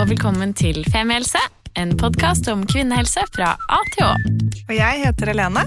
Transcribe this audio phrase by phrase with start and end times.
[0.00, 1.40] og velkommen til Femihelse,
[1.76, 4.12] en podkast om kvinnehelse fra A til Å.
[4.62, 5.64] Og jeg heter Helene.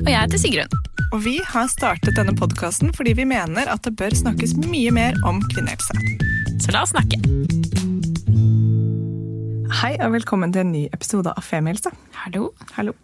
[0.00, 0.74] Og jeg heter Sigrun.
[1.14, 5.14] Og vi har startet denne podkasten fordi vi mener at det bør snakkes mye mer
[5.28, 5.94] om kvinnehelse.
[6.64, 7.20] Så la oss snakke.
[9.78, 11.94] Hei og velkommen til en ny episode av Femihelse.
[12.24, 12.50] Hallo.
[12.74, 12.96] Hallo.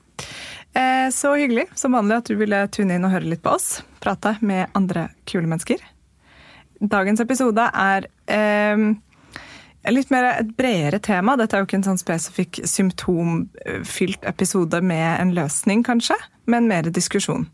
[0.75, 3.79] Eh, så hyggelig som vanlig at du ville tune inn og høre litt på oss.
[4.03, 5.79] Prate med andre kule mennesker.
[6.83, 8.89] Dagens episode er eh,
[9.93, 11.37] litt mer et bredere tema.
[11.37, 16.17] Dette er jo ikke en sånn spesifikk symptomfylt episode med en løsning, kanskje,
[16.49, 17.45] men mer diskusjon.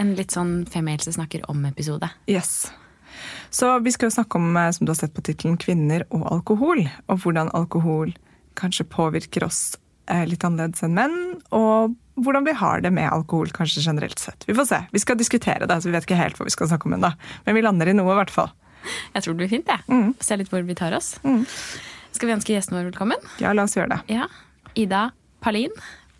[0.00, 2.10] En litt sånn Femihelse snakker om-episode.
[2.28, 2.66] Yes.
[3.54, 6.26] Så vi skal jo snakke om, eh, som du har sett på tittelen, kvinner og
[6.32, 6.82] alkohol.
[7.08, 8.12] Og hvordan alkohol
[8.56, 9.76] kanskje påvirker oss
[10.10, 11.16] eh, litt annerledes enn menn.
[11.56, 14.44] Og hvordan vi har det med alkohol kanskje generelt sett.
[14.48, 14.82] Vi får se.
[14.92, 17.12] Vi skal diskutere det, så vi vet ikke helt hva vi skal snakke om ennå.
[17.46, 18.52] Men vi lander i noe, i hvert fall.
[19.14, 19.84] Jeg tror det blir fint, jeg.
[19.90, 20.14] Mm.
[20.20, 21.14] Se litt hvor vi tar oss.
[22.16, 23.30] Skal vi ønske gjesten vår velkommen?
[23.42, 24.16] Ja, la oss gjøre det.
[24.16, 24.28] Ja.
[24.76, 25.08] Ida
[25.44, 25.72] Palin.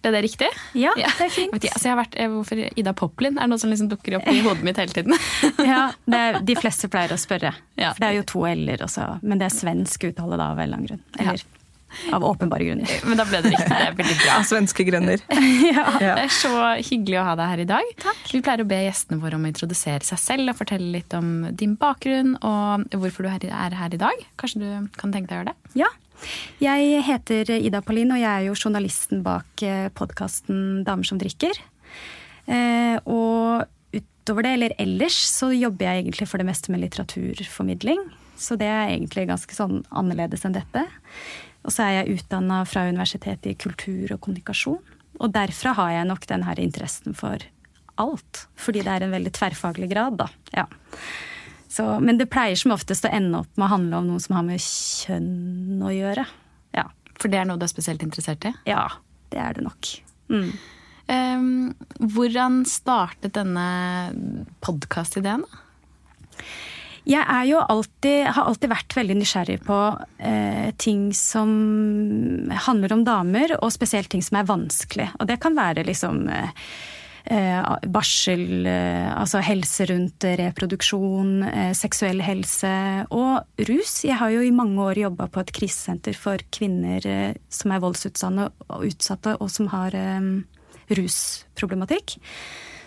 [0.07, 0.49] Ble det riktig?
[0.79, 1.51] Ja, det er fint.
[1.55, 4.19] Vet ikke, altså jeg har vært, eh, hvorfor Ida Poplin er noe som liksom dukker
[4.21, 5.17] opp i hodet mitt hele tiden.
[5.67, 7.55] Ja, det er, De fleste pleier å spørre.
[7.75, 7.91] Ja.
[7.97, 9.07] For det er jo to l-er også.
[9.27, 11.03] Men det er svensk uttale da, av en eller annen grunn.
[11.19, 11.43] Eller
[12.15, 12.95] av åpenbare grunner.
[13.07, 13.69] Men da ble det riktig.
[13.71, 14.39] Det er veldig bra.
[14.39, 15.23] Av svenske grunner.
[15.77, 15.85] ja.
[16.01, 16.15] Ja.
[16.19, 16.55] Det er så
[16.91, 17.93] hyggelig å ha deg her i dag.
[18.03, 18.25] Takk.
[18.33, 21.47] Vi pleier å be gjestene våre om å introdusere seg selv og fortelle litt om
[21.53, 24.27] din bakgrunn og hvorfor du er her i dag.
[24.41, 25.79] Kanskje du kan tenke deg å gjøre det?
[25.85, 25.93] ja.
[26.57, 29.61] Jeg heter Ida Paulin, og jeg er jo journalisten bak
[29.99, 31.59] podkasten Damer som drikker.
[32.47, 38.01] Eh, og utover det, eller ellers, så jobber jeg egentlig for det meste med litteraturformidling.
[38.37, 40.85] Så det er egentlig ganske sånn annerledes enn dette.
[41.67, 44.83] Og så er jeg utdanna fra Universitetet i kultur og kommunikasjon.
[45.17, 47.43] Og derfra har jeg nok den her interessen for
[48.01, 48.45] alt.
[48.61, 50.29] Fordi det er en veldig tverrfaglig grad, da.
[50.55, 50.67] Ja.
[51.77, 54.37] Så, men det pleier som oftest å ende opp med å handle om noe som
[54.39, 56.27] har med kjønn å gjøre.
[56.77, 56.87] Ja.
[57.17, 58.55] For det er noe du er spesielt interessert i.
[58.69, 58.87] Ja,
[59.35, 59.91] det er det nok.
[60.31, 60.51] Mm.
[61.07, 61.51] Um,
[62.15, 63.67] hvordan startet denne
[64.65, 65.45] podkastideen?
[67.07, 69.79] Jeg er jo alltid, har alltid vært veldig nysgjerrig på
[70.19, 71.53] eh, ting som
[72.67, 75.07] handler om damer, og spesielt ting som er vanskelig.
[75.21, 77.63] Og det kan være liksom eh,
[77.95, 82.75] barsel, eh, altså helse rundt reproduksjon, eh, seksuell helse
[83.15, 84.01] og rus.
[84.03, 87.87] Jeg har jo i mange år jobba på et krisesenter for kvinner eh, som er
[87.87, 90.33] voldsutsatte og utsatte, og som har eh,
[90.91, 92.19] rusproblematikk.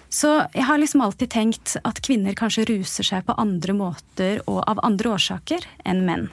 [0.09, 4.63] Så jeg har liksom alltid tenkt at kvinner kanskje ruser seg på andre måter og
[4.65, 6.29] av andre årsaker enn menn.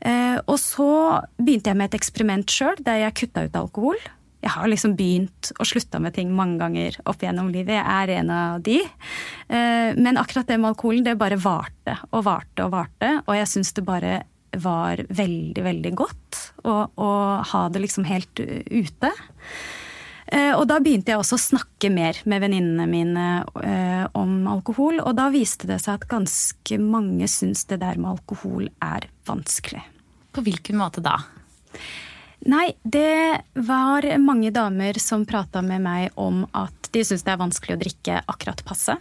[0.00, 0.90] Eh, og så
[1.38, 3.98] begynte jeg med et eksperiment sjøl, der jeg kutta ut alkohol.
[4.42, 7.74] Jeg har liksom begynt og slutta med ting mange ganger opp gjennom livet.
[7.78, 8.78] Jeg er en av de.
[8.82, 13.16] Eh, men akkurat det med alkoholen, det bare varte og varte og varte.
[13.26, 14.20] Og jeg syns det bare
[14.58, 17.10] var veldig, veldig godt å, å
[17.50, 19.10] ha det liksom helt ute.
[20.28, 23.26] Eh, Og da begynte jeg også å snakke mer med venninnene mine
[23.64, 25.00] eh, om alkohol.
[25.00, 29.82] Og da viste det seg at ganske mange syns det der med alkohol er vanskelig.
[30.34, 31.16] På hvilken måte da?
[32.48, 37.40] Nei, det var mange damer som prata med meg om at de syns det er
[37.40, 38.94] vanskelig å drikke akkurat passe.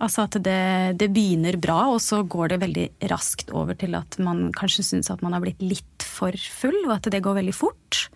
[0.00, 0.60] Altså at det,
[1.00, 5.10] det begynner bra, og så går det veldig raskt over til at man kanskje syns
[5.12, 8.06] at man har blitt litt for full, og at det går veldig fort.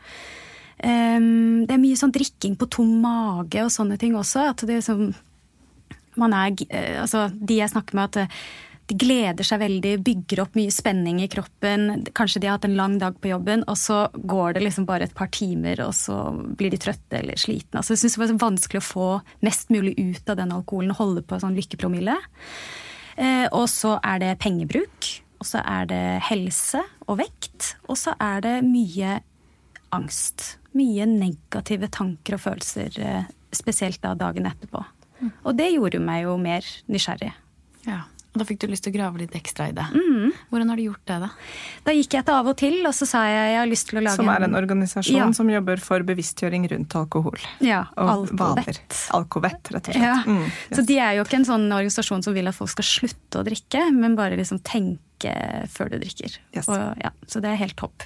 [0.83, 4.51] Um, det er mye sånn drikking på tom mage og sånne ting også.
[4.53, 5.15] At det liksom
[6.19, 8.45] Man er eh, Altså, de jeg snakker med, at eh,
[8.85, 12.05] de gleder seg veldig, bygger opp mye spenning i kroppen.
[12.17, 15.09] Kanskje de har hatt en lang dag på jobben, og så går det liksom bare
[15.09, 17.81] et par timer, og så blir de trøtte eller slitne.
[17.81, 19.09] Altså, jeg syns det var vanskelig å få
[19.47, 22.19] mest mulig ut av den alkoholen, holde på sånn lykkepromille.
[23.17, 25.15] Eh, og så er det pengebruk.
[25.41, 27.75] Og så er det helse og vekt.
[27.89, 29.19] Og så er det mye
[29.97, 30.57] angst.
[30.75, 33.25] Mye negative tanker og følelser, eh,
[33.55, 34.85] spesielt da dagen etterpå.
[35.47, 37.33] Og det gjorde meg jo mer nysgjerrig.
[37.87, 38.03] Ja.
[38.35, 39.85] Og da fikk du lyst til å grave litt ekstra i det.
[39.95, 40.33] Mm.
[40.51, 41.29] Hvordan har du gjort det, da?
[41.87, 44.01] Da gikk jeg til Av og til, og så sa jeg jeg har lyst til
[44.01, 45.29] å lage Som er en organisasjon Ja.
[45.39, 47.39] som jobber for bevisstgjøring rundt alkohol.
[47.63, 48.65] Ja, Og vaner.
[48.67, 48.99] Alkovett.
[49.15, 50.03] Alkovett, rett og slett.
[50.03, 50.17] Ja.
[50.27, 50.87] Mm, Så yes.
[50.91, 53.87] de er jo ikke en sånn organisasjon som vil at folk skal slutte å drikke,
[53.95, 54.99] men bare liksom tenke
[55.71, 56.35] før du drikker.
[56.57, 56.67] Yes.
[56.69, 58.03] Og, ja, så det er helt topp.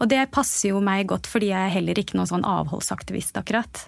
[0.00, 3.86] Og det passer jo meg godt, fordi jeg er heller ikke noen sånn avholdsaktivist, akkurat.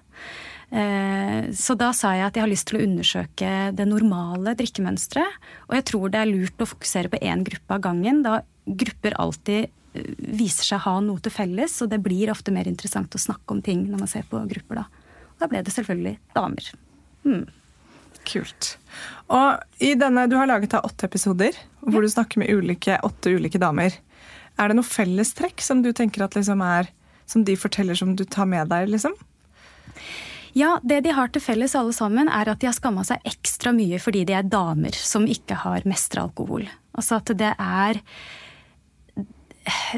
[0.72, 5.36] Eh, Så da sa jeg at jeg har lyst til å undersøke det normale drikkemønsteret.
[5.68, 9.18] Og jeg tror det er lurt å fokusere på én gruppe av gangen, da grupper
[9.20, 13.12] alltid eh, viser seg å ha noe til felles, og det blir ofte mer interessant
[13.12, 14.86] å snakke om ting når man ser på grupper da.
[15.34, 16.72] Og da ble det selvfølgelig damer.
[17.26, 17.44] Mm.
[18.28, 18.76] Kult.
[19.32, 23.32] Og i denne, Du har laget da åtte episoder hvor du snakker med ulike, åtte
[23.34, 23.92] ulike damer.
[24.58, 26.90] er det noe fellestrekk som du tenker at liksom er
[27.26, 29.14] Som de forteller som du tar med deg, liksom?
[30.52, 33.72] Ja, det de har til felles alle sammen, er at de har skamma seg ekstra
[33.72, 36.66] mye fordi de er damer som ikke har mestra alkohol.
[36.92, 38.02] Altså at det er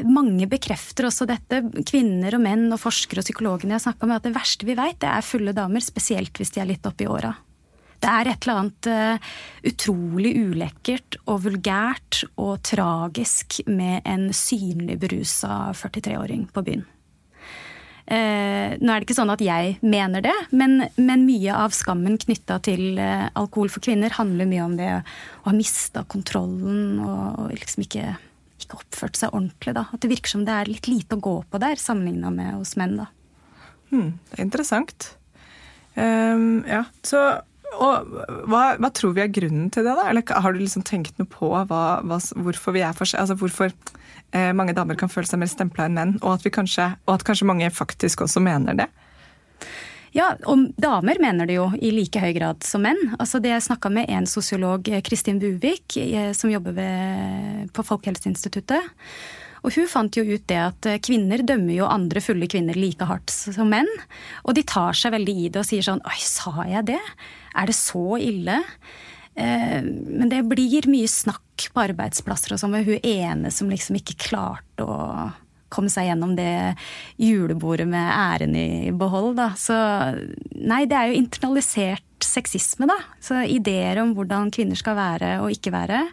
[0.05, 4.21] mange bekrefter også dette, kvinner og menn og forskere og psykologene jeg har snakka med,
[4.21, 7.09] at det verste vi veit, det er fulle damer, spesielt hvis de er litt oppi
[7.09, 7.33] åra.
[8.01, 9.29] Det er et eller annet uh,
[9.71, 16.85] utrolig ulekkert og vulgært og tragisk med en synlig berusa 43-åring på byen.
[18.05, 22.19] Uh, nå er det ikke sånn at jeg mener det, men, men mye av skammen
[22.21, 25.01] knytta til uh, alkohol for kvinner handler mye om det å
[25.47, 28.13] ha mista kontrollen og, og liksom ikke
[28.65, 29.75] ikke oppført seg ordentlig.
[29.77, 29.85] Da.
[29.93, 32.75] At det virker som det er litt lite å gå på der, sammenligna med hos
[32.79, 32.97] menn.
[33.01, 33.09] Da.
[33.91, 35.09] Hmm, det er interessant.
[35.95, 37.21] Um, ja, så
[37.73, 38.11] og
[38.49, 39.95] hva, hva, tror vi er grunnen til det?
[39.97, 40.07] da?
[40.09, 41.63] Eller Har du liksom tenkt noe på hva,
[42.05, 43.73] hva, hvorfor vi er for, altså hvorfor
[44.31, 47.25] eh, mange damer kan føle seg mer stempla enn menn, og at, kanskje, og at
[47.27, 48.89] kanskje mange faktisk også mener det?
[50.15, 53.01] Ja, og damer mener det jo i like høy grad som menn.
[53.19, 58.93] Altså det Jeg snakka med en sosiolog, Kristin Buvik, eh, som jobber ved, på Folkehelseinstituttet.
[59.65, 63.33] Og hun fant jo ut det at kvinner dømmer jo andre fulle kvinner like hardt
[63.33, 63.89] som menn.
[64.45, 67.01] Og de tar seg veldig i det og sier sånn Oi, sa jeg det?
[67.57, 68.61] Er det så ille?
[69.35, 73.97] Eh, men det blir mye snakk på arbeidsplasser og sånn med hun ene som liksom
[73.99, 74.99] ikke klarte å
[75.75, 76.75] komme seg gjennom det
[77.19, 79.35] julebordet med æren i behold.
[79.39, 79.51] Da.
[79.59, 79.75] Så
[80.55, 82.97] nei, det er jo internalisert sexisme, da.
[83.23, 86.05] Så ideer om hvordan kvinner skal være og ikke være.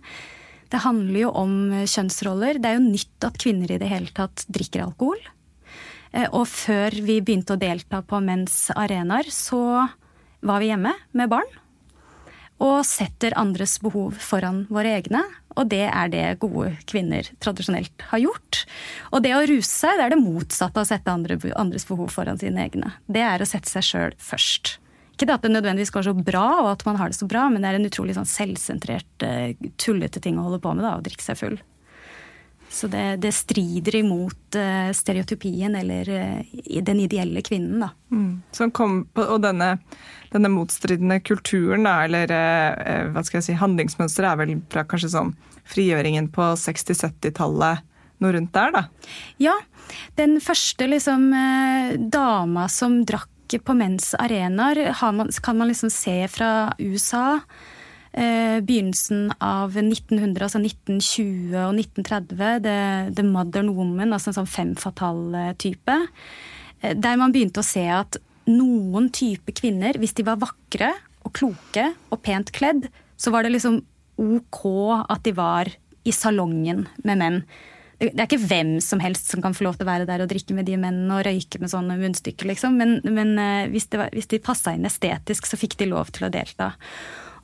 [0.73, 1.55] Det handler jo om
[1.85, 2.57] kjønnsroller.
[2.63, 5.21] Det er jo nytt at kvinner i det hele tatt drikker alkohol.
[6.13, 9.61] Eh, og før vi begynte å delta på menns arenaer, så
[10.43, 11.59] var vi hjemme med barn.
[12.63, 15.23] Og setter andres behov foran våre egne.
[15.59, 18.63] Og det er det gode kvinner tradisjonelt har gjort.
[19.13, 22.41] Og det å ruse seg, det er det motsatte av å sette andres behov foran
[22.41, 22.95] sine egne.
[23.05, 24.79] Det er å sette seg sjøl først.
[25.13, 27.45] Ikke det at det nødvendigvis går så bra, og at man har det så bra,
[27.53, 30.97] men det er en utrolig sånn selvsentrert, eh, tullete ting å holde på med, da,
[30.97, 31.59] å drikke seg full.
[32.73, 37.91] Så det, det strider imot uh, stereotypien eller uh, den ideelle kvinnen, da.
[38.09, 38.71] Mm.
[38.73, 39.75] Kom, og denne,
[40.33, 42.33] denne, motstridende kulturen, da, eller
[43.13, 45.35] hva skal jeg si, handlingsmønsteret er vel fra kanskje sånn
[45.69, 47.85] frigjøringen på 60-70-tallet,
[48.25, 48.87] noe rundt der, da?
[49.43, 49.59] Ja.
[50.17, 51.29] Den første liksom
[52.13, 57.41] dama som drakk på menns arenaer, kan man liksom se fra USA
[58.13, 62.79] eh, begynnelsen av 1900, altså 1920 og 1930, The,
[63.17, 65.99] the Modern Woman, altså en sånn fem fatal-type.
[66.81, 68.21] Eh, der man begynte å se at
[68.51, 73.55] noen type kvinner, hvis de var vakre og kloke og pent kledd, så var det
[73.55, 73.81] liksom
[74.23, 74.65] ok
[75.09, 75.71] at de var
[76.03, 77.39] i salongen med menn.
[78.03, 80.31] Det er ikke hvem som helst som kan få lov til å være der og
[80.33, 82.75] drikke med de mennene og røyke med sånne munnstykker, liksom.
[82.81, 86.27] Men, men eh, hvis, var, hvis de passa inn estetisk, så fikk de lov til
[86.27, 86.73] å delta.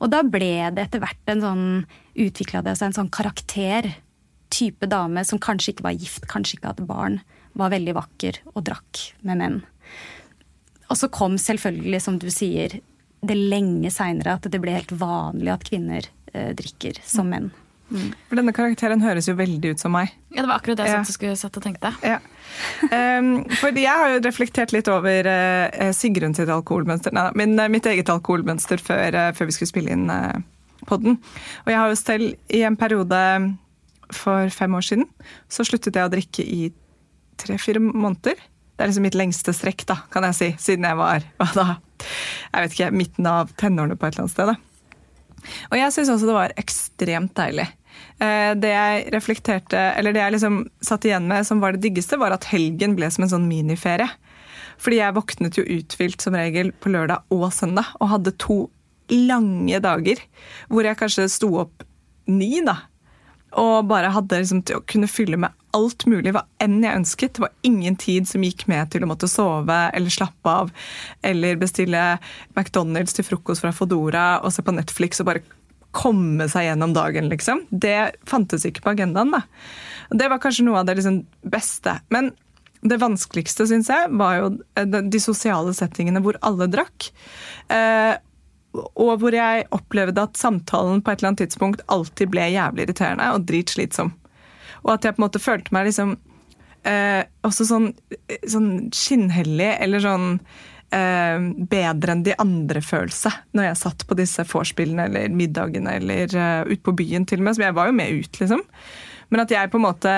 [0.03, 1.65] Og da ble det etter hvert en sånn
[2.19, 3.85] Utvikla det seg en sånn karakter.
[4.51, 7.19] Type dame som kanskje ikke var gift, kanskje ikke hadde barn.
[7.55, 9.59] Var veldig vakker og drakk med menn.
[10.89, 12.81] Og så kom selvfølgelig, som du sier,
[13.23, 17.51] det lenge seinere at det ble helt vanlig at kvinner eh, drikker som menn.
[17.89, 18.09] Mm.
[18.29, 20.11] For denne karakteren høres jo veldig ut som meg.
[20.29, 21.05] Ja, Det var akkurat det jeg ja.
[21.09, 21.91] skulle, satt og tenkte.
[22.05, 22.19] Ja.
[22.91, 23.31] Um,
[23.61, 27.89] fordi jeg har jo reflektert litt over uh, Sigrun sitt alkoholmønster, nei, min, uh, mitt
[27.89, 30.37] eget alkoholmønster før, uh, før, vi skulle spille inn uh,
[30.89, 31.17] podden.
[31.65, 33.23] Og jeg har jo selv i en periode
[34.13, 35.09] for fem år siden
[35.51, 36.69] så sluttet jeg å drikke i
[37.39, 38.39] tre-fire måneder.
[38.39, 41.67] Det er liksom mitt lengste strekk, da, kan jeg si, siden jeg var hva da,
[41.99, 44.53] jeg vet ikke, midten av tenårene på et eller annet sted.
[44.53, 44.68] da.
[45.69, 47.67] Og jeg syns også det var ekstremt deilig.
[48.19, 52.19] Eh, det jeg reflekterte, eller det jeg liksom satt igjen med som var det diggeste,
[52.21, 54.09] var at helgen ble som en sånn miniferie.
[54.79, 58.61] Fordi jeg våknet jo uthvilt som regel på lørdag og søndag og hadde to
[59.09, 60.21] lange dager
[60.69, 61.83] hvor jeg kanskje sto opp
[62.29, 62.77] ni, da.
[63.59, 67.35] Og bare hadde liksom til å kunne fylle med alt mulig, hva enn jeg ønsket.
[67.37, 70.73] Det var ingen tid som gikk med til å måtte sove eller slappe av.
[71.25, 72.03] Eller bestille
[72.55, 75.45] McDonald's til frokost fra Fodora og se på Netflix og bare
[75.95, 77.63] komme seg gjennom dagen, liksom.
[77.69, 79.33] Det fantes ikke på agendaen.
[79.33, 79.41] da.
[80.13, 81.97] Det var kanskje noe av det liksom beste.
[82.13, 82.31] Men
[82.81, 84.49] det vanskeligste, syns jeg, var jo
[84.85, 87.09] de sosiale settingene hvor alle drakk.
[87.73, 88.15] Eh,
[88.77, 93.31] og hvor jeg opplevde at samtalen på et eller annet tidspunkt alltid ble jævlig irriterende
[93.33, 94.13] og dritslitsom.
[94.85, 96.15] Og at jeg på en måte følte meg liksom
[96.87, 97.87] eh, også sånn,
[98.47, 100.35] sånn skinnhellig eller sånn
[100.89, 106.31] Eh, bedre enn de andre følelse når jeg satt på disse vorspielene eller middagene eller
[106.33, 107.57] uh, ute på byen til og med.
[107.57, 108.63] Så jeg var jo med ut, liksom.
[109.29, 110.13] Men at jeg på en måte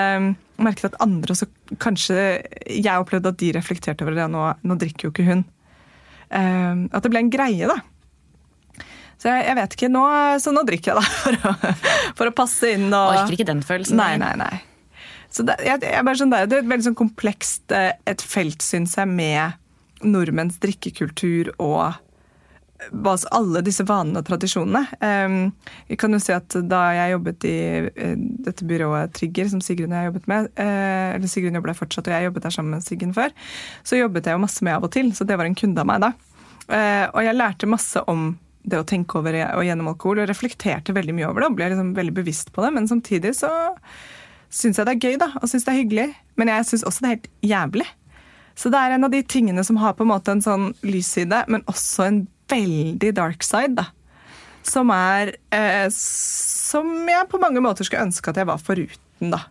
[0.62, 1.48] merket at andre også
[1.82, 2.16] kanskje
[2.64, 5.44] Jeg opplevde at de reflekterte over det, nå, nå drikker jo ikke hun.
[6.32, 7.76] Uh, at det ble en greie, da.
[9.22, 10.02] Så jeg, jeg, vet ikke, nå,
[10.42, 11.06] så nå drikker jeg, da.
[11.22, 11.72] For å,
[12.18, 12.88] for å passe inn.
[12.90, 13.14] Og...
[13.14, 14.00] Orker ikke den følelsen.
[14.00, 14.56] Nei, nei, nei.
[15.32, 18.98] Så det, jeg, jeg sånn, det er et veldig sånn komplekst eh, et felt, syns
[18.98, 19.54] jeg, med
[20.02, 21.94] nordmenns drikkekultur og
[23.30, 24.82] alle disse vanene og tradisjonene.
[24.98, 25.36] Um,
[25.86, 28.16] vi kan jo si at Da jeg jobbet i uh,
[28.48, 32.16] dette byrået Trigger, som Sigrun og jeg jobbet med eller Sigrun jobber der fortsatt, og
[32.16, 33.30] jeg jobbet der sammen med Sigrun før,
[33.86, 35.14] så jobbet jeg jo masse med av og til.
[35.14, 36.10] Så det var en kunde av meg da.
[37.14, 41.14] Og jeg lærte masse om det å tenke over og gjennom alkohol, og reflekterte veldig
[41.16, 42.70] mye over det og ble liksom veldig bevisst på det.
[42.76, 43.50] Men samtidig så
[44.52, 46.06] syns jeg det er gøy da, og syns det er hyggelig.
[46.40, 47.88] Men jeg syns også det er helt jævlig.
[48.58, 51.42] Så det er en av de tingene som har på en måte en sånn lysside,
[51.48, 52.20] men også en
[52.52, 53.74] veldig dark side.
[53.80, 53.88] da.
[54.62, 59.46] Som er eh, Som jeg på mange måter skulle ønske at jeg var foruten, da.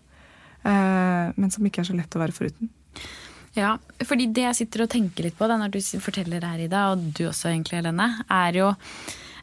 [0.62, 2.70] Eh, men som ikke er så lett å være foruten.
[3.58, 3.76] Ja,
[4.08, 7.12] fordi det jeg sitter og tenker litt på da, når du forteller her, Ida, og
[7.18, 8.72] du også egentlig, Helene, er jo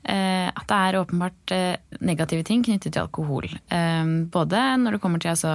[0.08, 3.44] Eh, at det er åpenbart eh, negative ting knyttet til alkohol.
[3.44, 5.52] Eh, både når det kommer til altså,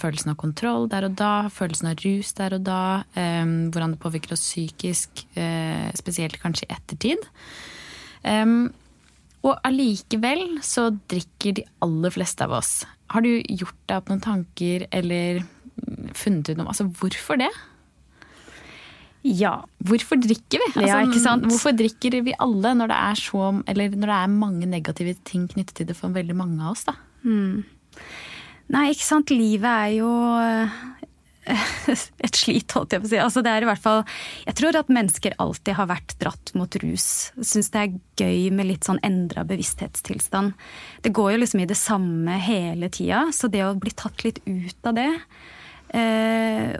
[0.00, 2.82] følelsen av kontroll der og da, følelsen av rus der og da,
[3.14, 5.24] hvordan det påvirker oss psykisk,
[5.98, 7.26] spesielt kanskje i ettertid.
[9.40, 12.72] Og allikevel så drikker de aller fleste av oss.
[13.12, 15.42] Har du gjort deg opp noen tanker eller
[16.16, 16.68] funnet ut noe?
[16.70, 17.50] Altså, hvorfor det?
[19.26, 19.54] Ja.
[19.84, 20.68] Hvorfor drikker vi?
[20.70, 21.44] Altså, ja, ikke sant?
[21.50, 25.48] Hvorfor drikker vi alle når det, er så, eller når det er mange negative ting
[25.50, 26.86] knyttet til det for veldig mange av oss?
[26.88, 26.96] da?
[27.26, 27.60] Mm.
[28.70, 29.34] Nei, ikke sant.
[29.34, 30.10] Livet er jo
[32.24, 33.20] et slit, holdt jeg på å si.
[33.20, 34.02] Altså, det er i hvert fall
[34.46, 37.08] Jeg tror at mennesker alltid har vært dratt mot rus.
[37.36, 40.54] Syns det er gøy med litt sånn endra bevissthetstilstand.
[41.04, 44.40] Det går jo liksom i det samme hele tida, så det å bli tatt litt
[44.46, 45.10] ut av det
[45.96, 46.76] eh,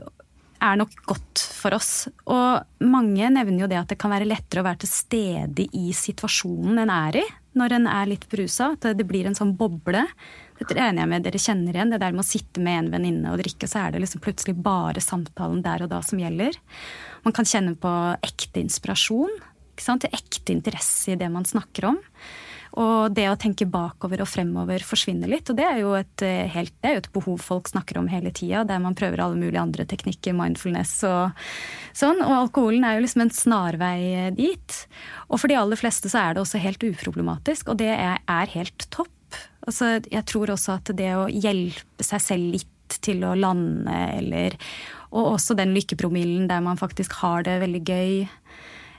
[0.60, 2.08] er nok godt for oss.
[2.30, 5.90] Og mange nevner jo det at det kan være lettere å være til stede i
[5.96, 7.26] situasjonen en er i
[7.58, 8.72] når en er litt berusa.
[8.76, 10.04] At det blir en sånn boble.
[10.60, 11.94] Dette regner jeg med dere kjenner igjen.
[11.94, 14.56] Det der med å sitte med en venninne og drikke, så er det liksom plutselig
[14.60, 16.58] bare samtalen der og da som gjelder.
[17.24, 17.94] Man kan kjenne på
[18.26, 19.32] ekte inspirasjon.
[19.80, 20.04] Sant?
[20.12, 22.00] Ekte interesse i det man snakker om.
[22.78, 25.50] Og det å tenke bakover og fremover forsvinner litt.
[25.50, 28.08] Og det er jo et, eh, helt, det er jo et behov folk snakker om
[28.08, 31.32] hele tida, der man prøver alle mulige andre teknikker, mindfulness og
[31.92, 32.22] sånn.
[32.22, 34.86] Og alkoholen er jo liksom en snarvei dit.
[35.28, 38.54] Og for de aller fleste så er det også helt uproblematisk, og det er, er
[38.54, 39.10] helt topp.
[39.66, 44.56] Altså, jeg tror også at det å hjelpe seg selv litt til å lande, eller
[45.10, 48.39] Og også den lykkepromillen der man faktisk har det veldig gøy Eh,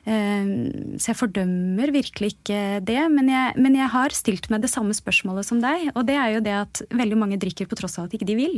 [0.02, 4.96] så jeg fordømmer virkelig ikke det, men jeg, men jeg, har stilt meg det samme
[4.98, 5.92] spørsmålet som deg.
[5.94, 8.38] Og det er jo det at veldig mange drikker på tross av at ikke de
[8.40, 8.58] vil.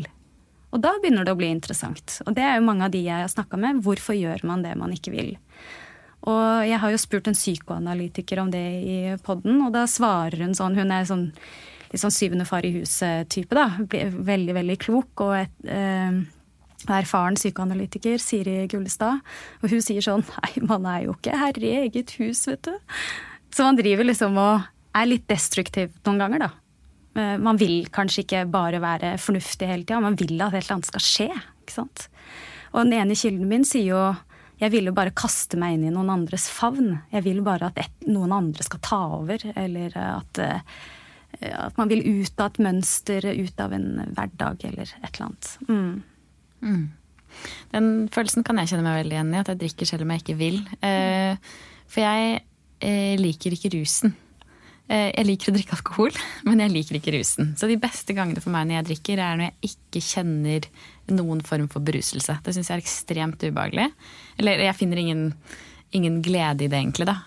[0.73, 2.21] Og da begynner det å bli interessant.
[2.25, 3.83] Og det er jo mange av de jeg har snakka med.
[3.85, 5.35] Hvorfor gjør man det man ikke vil?
[6.31, 10.55] Og jeg har jo spurt en psykoanalytiker om det i poden, og da svarer hun
[10.55, 11.25] sånn Hun er sånn
[11.93, 13.67] litt sånn syvende far i huset-type, da.
[13.77, 16.23] Veldig, veldig klok og et, eh,
[16.91, 19.21] erfaren psykoanalytiker, Siri Gullestad.
[19.61, 22.75] Og hun sier sånn Nei, man er jo ikke herre i eget hus, vet du.
[23.53, 26.51] Så man driver liksom og er litt destruktiv noen ganger, da.
[27.15, 30.77] Eh, man vil kanskje ikke bare være fornuftig hele tida, man vil at et eller
[30.77, 31.29] annet skal skje.
[31.63, 32.07] ikke sant?
[32.73, 34.03] Og den ene kilden min sier jo
[34.61, 36.99] jeg ville bare kaste meg inn i noen andres favn.
[37.11, 40.61] Jeg vil bare at et, noen andre skal ta over, eller at, eh,
[41.49, 45.49] at man vil ut av et mønster, ut av en hverdag, eller et eller annet.
[45.67, 46.03] Mm.
[46.63, 46.83] Mm.
[47.73, 50.23] Den følelsen kan jeg kjenne meg veldig igjen i, at jeg drikker selv om jeg
[50.23, 50.59] ikke vil.
[50.85, 51.55] Eh,
[51.89, 52.43] for jeg
[52.83, 54.13] eh, liker ikke rusen.
[54.91, 57.53] Eh, jeg liker å drikke alkohol, men jeg liker ikke rusen.
[57.59, 60.71] Så de beste gangene for meg når jeg drikker, er når jeg ikke kjenner
[61.13, 62.39] noen form for beruselse.
[62.45, 63.89] Det syns jeg er ekstremt ubehagelig.
[64.39, 65.27] Eller jeg finner ingen,
[65.95, 67.19] ingen glede i det, egentlig, da.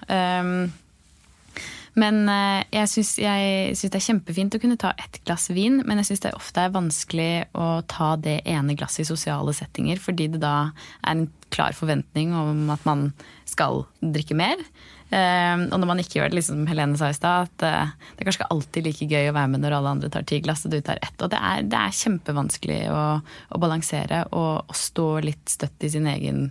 [1.97, 6.11] Men eh, jeg syns, det er kjempefint å kunne ta ett glass vin, men jeg
[6.11, 10.43] syns det ofte er vanskelig å ta det ene glasset i sosiale settinger, fordi det
[10.43, 11.25] da er en
[11.55, 13.09] klar forventning om at man
[13.49, 14.61] skal drikke mer.
[15.07, 18.25] Uh, og når man ikke gjør det, liksom Helene sa i stad, at uh, det
[18.25, 20.67] er kanskje ikke alltid like gøy å være med når alle andre tar ti glass
[20.67, 21.17] og du tar ett.
[21.23, 25.95] Og det er, det er kjempevanskelig å, å balansere og å stå litt støtt i
[25.95, 26.49] sin egen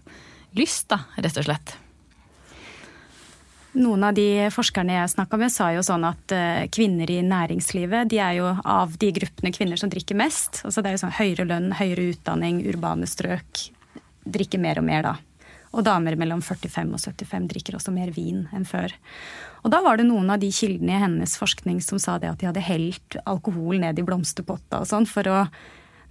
[0.55, 1.75] lyst, da, rett og slett.
[3.75, 8.07] Noen av de forskerne jeg snakka med, sa jo sånn at eh, kvinner i næringslivet
[8.07, 10.61] de er jo av de gruppene kvinner som drikker mest.
[10.63, 13.65] Altså det er jo sånn høyere lønn, høyere utdanning, urbane strøk.
[14.23, 15.15] Drikker mer og mer, da.
[15.75, 18.95] Og damer mellom 45 og 75 drikker også mer vin enn før.
[19.67, 22.39] Og da var det noen av de kildene i hennes forskning som sa det at
[22.39, 25.41] de hadde helt alkohol ned i blomsterpotta og sånn for å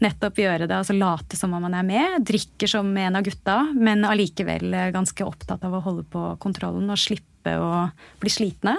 [0.04, 2.24] nettopp gjøre det, altså late som om man er med.
[2.28, 7.00] Drikker som en av gutta, men allikevel ganske opptatt av å holde på kontrollen og
[7.00, 7.86] slippe å
[8.22, 8.76] bli slitne.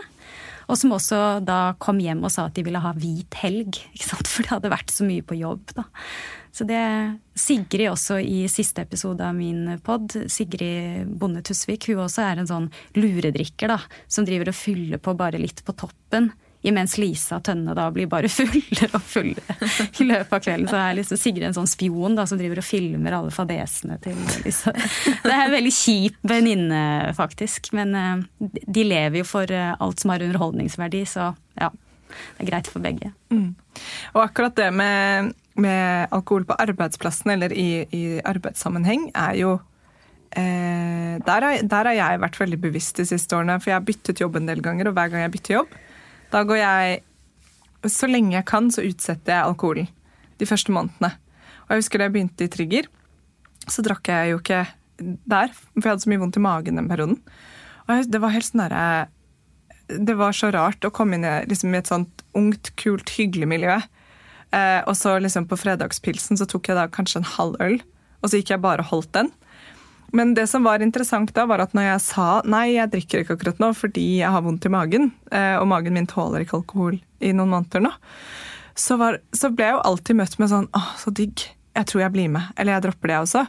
[0.66, 3.78] Og som også da kom hjem og sa at de ville ha hvit helg,
[4.08, 5.76] for det hadde vært så mye på jobb.
[5.78, 5.86] da.
[6.56, 6.82] Så det
[7.36, 12.48] Sigrid også i siste episode av min pod, Sigrid Bonde Tusvik, hun også er en
[12.50, 16.32] sånn luredrikker da, som driver og fyller på bare litt på toppen.
[16.66, 19.58] Imens Lisa Tønne da blir bare fullere og fullere
[20.02, 20.70] i løpet av kvelden.
[20.72, 24.20] Så er liksom Sigrid en sånn spion da, som driver og filmer alle fadesene til
[24.46, 24.74] Lisa.
[24.76, 26.84] Det er en veldig kjip venninne,
[27.18, 27.72] faktisk.
[27.78, 31.72] Men uh, de lever jo for uh, alt som har underholdningsverdi, så ja.
[32.16, 33.10] Det er greit for begge.
[33.34, 33.56] Mm.
[34.14, 39.54] Og akkurat det med med alkohol på arbeidsplassen eller i, i arbeidssammenheng, er jo
[40.36, 43.58] eh, der, har, der, har, jeg vært veldig bevisst de siste årene.
[43.62, 45.78] For jeg har byttet jobb en del ganger, og hver gang jeg bytter jobb,
[46.36, 47.04] da går jeg
[47.86, 49.90] Så lenge jeg kan, så utsetter jeg alkoholen.
[50.42, 51.12] De første månedene.
[51.66, 52.88] Og jeg husker da jeg begynte i Trigger,
[53.70, 54.64] så drakk jeg jo ikke
[54.98, 57.20] der, for jeg hadde så mye vondt i magen den perioden.
[57.86, 58.86] Og det var helt sånn derre
[59.86, 63.78] Det var så rart å komme inn liksom, i et sånt ungt, kult, hyggelig miljø
[64.56, 67.80] Eh, og så liksom på fredagspilsen så tok jeg da kanskje en halv øl,
[68.22, 69.32] og så gikk jeg bare og holdt den.
[70.16, 73.36] Men det som var interessant da, var at når jeg sa nei, jeg drikker ikke
[73.36, 77.00] akkurat nå fordi jeg har vondt i magen, eh, og magen min tåler ikke alkohol
[77.20, 77.92] i noen måneder nå,
[78.80, 81.44] så, var, så ble jeg jo alltid møtt med sånn åh, så digg.
[81.76, 82.54] Jeg tror jeg blir med.
[82.56, 83.42] Eller jeg dropper det også.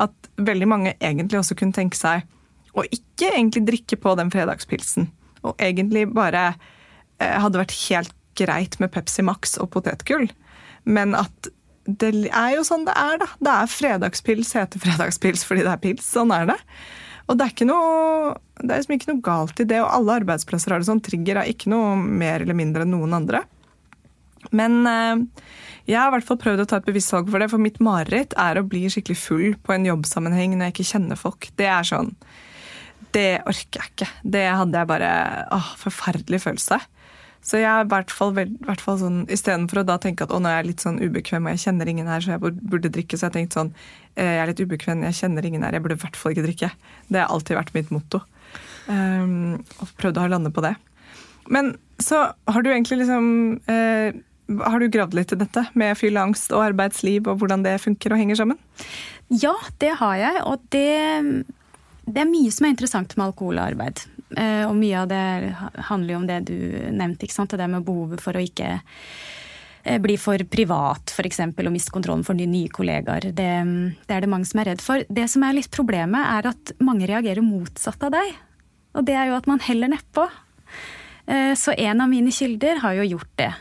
[0.00, 2.24] At veldig mange egentlig også kunne tenke seg
[2.72, 5.10] å ikke egentlig drikke på den fredagspilsen.
[5.44, 6.46] Og egentlig bare
[7.20, 10.30] eh, hadde vært helt greit med Pepsi Max og potetgull.
[10.88, 11.52] Men at
[11.84, 13.28] det er jo sånn det er, da.
[13.38, 16.06] Det er fredagspils heter fredagspils fordi det er pils.
[16.16, 16.60] Sånn er det.
[17.28, 20.74] Og det er, noe, det er liksom ikke noe galt i det, og alle arbeidsplasser
[20.74, 21.02] har det sånn.
[21.04, 23.40] Trigger er ikke noe mer eller mindre enn noen andre.
[24.52, 25.22] Men eh,
[25.88, 27.80] jeg har i hvert fall prøvd å ta et bevisst valg for det, for mitt
[27.84, 31.48] mareritt er å bli skikkelig full på en jobbsammenheng når jeg ikke kjenner folk.
[31.60, 32.12] Det er sånn
[33.14, 34.10] Det orker jeg ikke.
[34.36, 35.10] Det hadde jeg bare
[35.54, 36.80] åh, Forferdelig følelse.
[37.44, 40.40] Så jeg er i hvert fall, hvert fall sånn, Istedenfor å da tenke at å,
[40.40, 43.18] nå er jeg litt sånn ubekvem og jeg kjenner ingen her, så jeg burde drikke,
[43.20, 43.72] så jeg tenkte tenkt sånn
[44.16, 46.46] eh, Jeg er litt ubekvem, jeg kjenner ingen her, jeg burde i hvert fall ikke
[46.46, 46.70] drikke.
[47.12, 48.22] Det har alltid vært mitt motto.
[48.88, 50.74] Um, og prøvd å ha lande på det.
[51.52, 53.26] Men så har du egentlig liksom
[53.68, 54.16] uh,
[54.64, 58.14] Har du gravd litt i dette med fyll angst og arbeidsliv og hvordan det funker
[58.14, 58.60] og henger sammen?
[59.28, 60.42] Ja, det har jeg.
[60.48, 61.44] Og det,
[62.04, 64.04] det er mye som er interessant med alkohol og arbeid.
[64.32, 65.24] Eh, og mye av det
[65.90, 66.56] handler jo om det du
[66.94, 67.54] nevnte, ikke sant?
[67.54, 68.70] det med behovet for å ikke
[69.84, 73.30] eh, bli for privat, f.eks., og miste kontrollen for nye kollegaer.
[73.30, 73.52] Det,
[74.08, 75.04] det, er det mange som er redd for.
[75.08, 78.34] Det som er litt problemet, er at mange reagerer motsatt av deg.
[78.94, 80.28] Og det er jo at man heller nedpå.
[81.26, 83.52] Eh, så en av mine kilder har jo gjort det.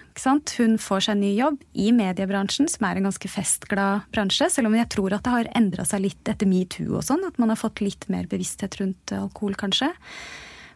[0.57, 4.49] Hun får seg ny jobb i mediebransjen, som er en ganske festglad bransje.
[4.51, 7.23] Selv om jeg tror at det har endra seg litt etter metoo og sånn.
[7.27, 9.93] At man har fått litt mer bevissthet rundt alkohol, kanskje.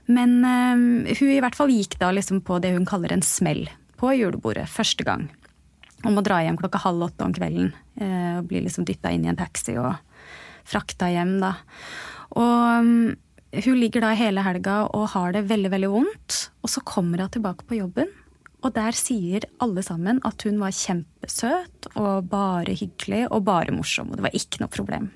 [0.07, 3.65] Men uh, hun i hvert fall gikk da liksom på det hun kaller en smell
[3.99, 5.27] på julebordet første gang.
[6.05, 7.71] Om å dra hjem klokka halv åtte om kvelden.
[7.99, 9.95] Uh, og bli liksom dytta inn i en taxi og
[10.67, 11.55] frakta hjem, da.
[12.37, 12.93] Og um,
[13.55, 16.39] hun ligger da hele helga og har det veldig, veldig vondt.
[16.63, 18.11] Og så kommer hun tilbake på jobben,
[18.65, 24.11] og der sier alle sammen at hun var kjempesøt og bare hyggelig og bare morsom.
[24.11, 25.11] Og det var ikke noe problem.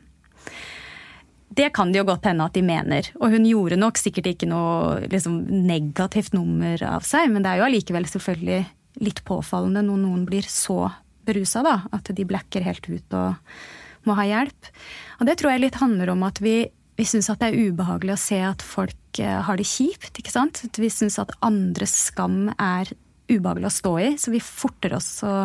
[1.51, 3.09] Det kan det jo godt hende at de mener.
[3.19, 7.59] Og hun gjorde nok sikkert ikke noe liksom, negativt nummer av seg, men det er
[7.59, 8.61] jo allikevel selvfølgelig
[9.03, 10.85] litt påfallende når noen blir så
[11.27, 11.75] berusa, da.
[11.91, 14.71] At de blacker helt ut og må ha hjelp.
[15.19, 16.55] Og det tror jeg litt handler om at vi,
[16.97, 20.33] vi syns at det er ubehagelig å se at folk eh, har det kjipt, ikke
[20.33, 20.63] sant.
[20.71, 22.95] Vi syns at andres skam er
[23.31, 25.35] ubehagelig å stå i, så vi forter oss å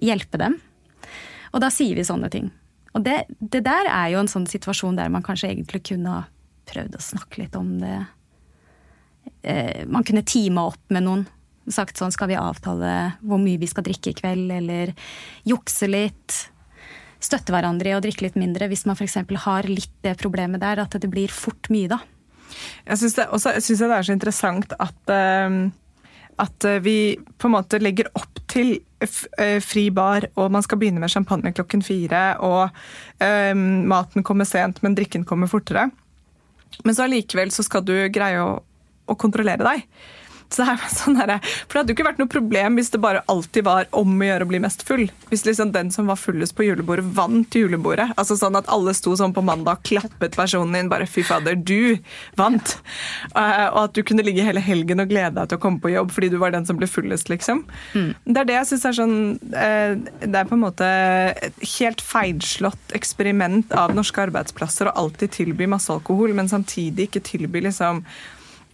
[0.00, 0.58] hjelpe dem.
[1.54, 2.50] Og da sier vi sånne ting.
[2.94, 6.22] Og det, det, der er jo en sånn situasjon der man kanskje egentlig kunne ha
[6.70, 7.98] prøvd å snakke litt om det.
[9.42, 11.26] Eh, man kunne teama opp med noen.
[11.72, 14.92] Sagt sånn skal vi avtale hvor mye vi skal drikke i kveld, eller
[15.48, 16.40] jukse litt.
[17.24, 19.16] Støtte hverandre i å drikke litt mindre hvis man f.eks.
[19.46, 22.02] har litt det problemet der, at det blir fort mye da.
[22.84, 25.64] Jeg syns det, det, er så interessant at, uh,
[26.42, 28.76] at vi på en måte legger opp til
[29.38, 32.70] Eh, fri bar, og man skal begynne med champagne klokken fire, og
[33.52, 35.88] um, maten kommer sent, men drikken kommer fortere.
[36.84, 38.58] Men så allikevel så skal du greie å,
[39.06, 39.84] å kontrollere deg.
[40.52, 43.00] Så det, er sånn her, for det hadde jo ikke vært noe problem hvis det
[43.02, 45.06] bare alltid var om å gjøre å bli mest full.
[45.30, 48.10] Hvis liksom den som var fullest på julebordet, vant julebordet.
[48.20, 50.90] Altså sånn at alle sto sånn på mandag og klappet personen din.
[50.92, 51.98] Bare 'fy fader, du
[52.38, 52.76] vant'.
[53.34, 55.92] Uh, og at du kunne ligge hele helgen og glede deg til å komme på
[55.94, 57.64] jobb fordi du var den som ble fullest, liksom.
[57.94, 58.12] Mm.
[58.24, 59.16] Det er det jeg syns er sånn
[59.54, 60.88] uh, Det er på en måte
[61.48, 67.24] et helt feilslått eksperiment av norske arbeidsplasser å alltid tilby masse alkohol, men samtidig ikke
[67.26, 68.04] tilby liksom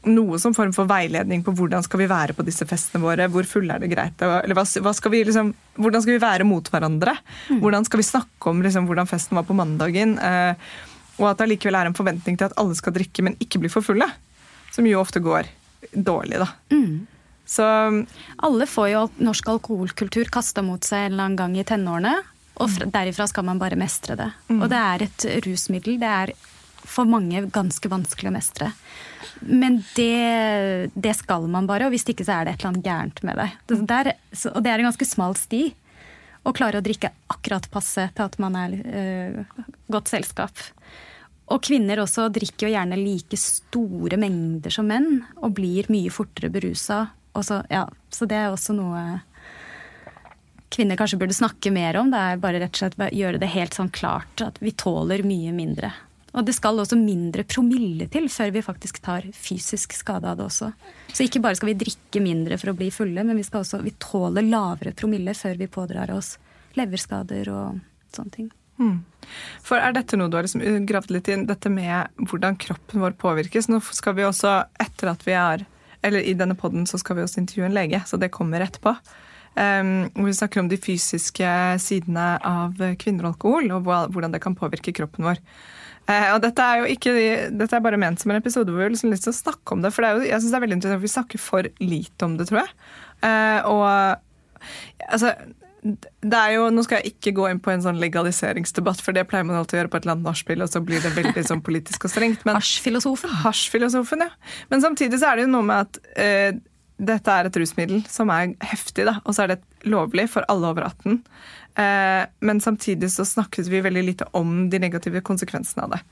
[0.09, 3.29] noe som form for veiledning på hvordan skal vi være på disse festene våre.
[3.33, 4.23] Hvor fulle er det greit?
[4.25, 7.17] Eller hva, hva skal vi liksom, hvordan skal vi være mot hverandre?
[7.51, 7.61] Mm.
[7.65, 10.17] Hvordan skal vi snakke om liksom, hvordan festen var på mandagen?
[10.19, 10.71] Eh,
[11.21, 13.73] og at det allikevel er en forventning til at alle skal drikke, men ikke bli
[13.73, 14.09] for fulle.
[14.73, 15.51] Som jo ofte går
[15.93, 16.49] dårlig, da.
[16.73, 17.07] Mm.
[17.51, 17.65] Så
[18.47, 22.15] Alle får jo norsk alkoholkultur kasta mot seg en eller annen gang i tenårene.
[22.61, 24.29] Og derifra skal man bare mestre det.
[24.49, 24.61] Mm.
[24.61, 25.97] Og det er et rusmiddel.
[26.01, 26.33] Det er
[26.85, 28.71] for mange ganske vanskelig å mestre.
[29.41, 32.89] Men det, det, skal man bare, og hvis ikke så er det et eller annet
[32.89, 33.55] gærent med deg.
[33.71, 34.11] det der,
[34.53, 35.63] og det er en ganske smal sti.
[36.41, 40.63] Å klare å drikke akkurat passe til at man er øh, godt selskap.
[41.51, 46.53] Og kvinner også drikker jo gjerne like store mengder som menn, og blir mye fortere
[46.53, 47.09] berusa.
[47.41, 49.03] Så, ja, så det er også noe
[50.71, 52.13] kvinner kanskje burde snakke mer om.
[52.13, 55.53] Det er bare rett og slett gjøre det helt sånn klart at vi tåler mye
[55.55, 55.93] mindre.
[56.31, 60.47] Og det skal også mindre promille til før vi faktisk tar fysisk skade av det
[60.47, 60.71] også.
[61.11, 63.83] Så ikke bare skal vi drikke mindre for å bli fulle, men vi skal også
[63.83, 66.37] vi tåler lavere promille før vi pådrar oss
[66.79, 67.81] leverskader og
[68.15, 68.51] sånne ting.
[68.81, 69.01] Mm.
[69.67, 73.19] For Er dette noe du har liksom gravd litt inn, dette med hvordan kroppen vår
[73.21, 73.69] påvirkes?
[73.69, 75.67] Nå skal vi også, etter at vi er
[76.01, 78.95] Eller i denne poden så skal vi også intervjue en lege, så det kommer etterpå.
[79.53, 81.51] Um, vi snakker om de fysiske
[81.85, 85.43] sidene av kvinner og alkohol, og hvordan det kan påvirke kroppen vår.
[86.09, 87.13] Eh, og dette er jo ikke,
[87.55, 89.85] dette er bare ment som en episode hvor vi har liksom til å snakke om
[89.85, 89.93] det.
[89.95, 92.37] For det er jo, jeg synes det er veldig interessant, vi snakker for lite om
[92.39, 92.75] det, tror jeg.
[93.29, 95.35] Eh, og altså
[95.81, 99.25] det er jo, Nå skal jeg ikke gå inn på en sånn legaliseringsdebatt, for det
[99.31, 101.45] pleier man alltid å gjøre på et eller annet nachspiel, og så blir det veldig
[101.49, 102.45] sånn politisk og strengt.
[102.45, 103.33] Hasjfilosofen.
[103.45, 104.59] Hasjfilosofen, ja.
[104.73, 106.61] Men samtidig så er det jo noe med at eh,
[107.01, 110.69] dette er et rusmiddel som er heftig, da, og så er det lovlig for alle
[110.69, 111.23] over 18.
[111.79, 116.03] Eh, men samtidig så snakket vi veldig lite om de negative konsekvensene av det.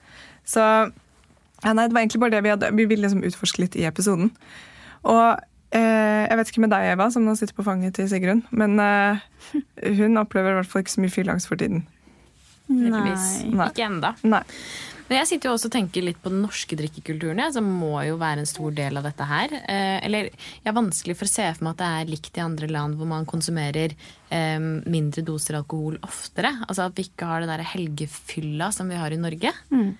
[0.48, 2.72] Så ja, nei, det var egentlig bare det vi hadde.
[2.78, 4.30] Vi ville liksom utforske litt i episoden.
[5.08, 5.26] Og
[5.74, 8.78] eh, jeg vet ikke med deg, Eva, som nå sitter på fanget til Sigrun, men
[8.82, 9.24] eh,
[10.00, 11.86] hun opplever i hvert fall ikke så mye fylleangst for tiden.
[12.68, 13.00] Nei.
[13.48, 13.70] nei.
[13.72, 14.12] Ikke enda.
[15.08, 18.18] Men jeg sitter jo også og tenker litt på den norske drikkekulturen, som må jo
[18.20, 19.54] være en stor del av dette her.
[19.62, 22.44] Eh, eller jeg er vanskelig for å se for meg at det er likt i
[22.44, 26.52] andre land hvor man konsumerer eh, mindre doser alkohol oftere.
[26.68, 29.54] Altså at vi ikke har det der helgefylla som vi har i Norge.
[29.72, 29.96] Mm.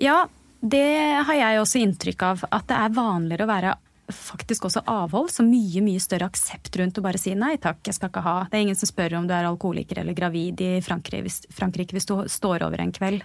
[0.00, 0.24] Ja,
[0.60, 0.88] det
[1.28, 2.44] har jeg også inntrykk av.
[2.48, 3.76] At det er vanligere å være
[4.10, 7.94] faktisk også avhold, så mye mye større aksept rundt å bare si nei takk, jeg
[7.94, 8.36] skal ikke ha.
[8.50, 11.96] Det er ingen som spør om du er alkoholiker eller gravid i Frankrike hvis, Frankrike
[11.96, 13.22] hvis du står over en kveld.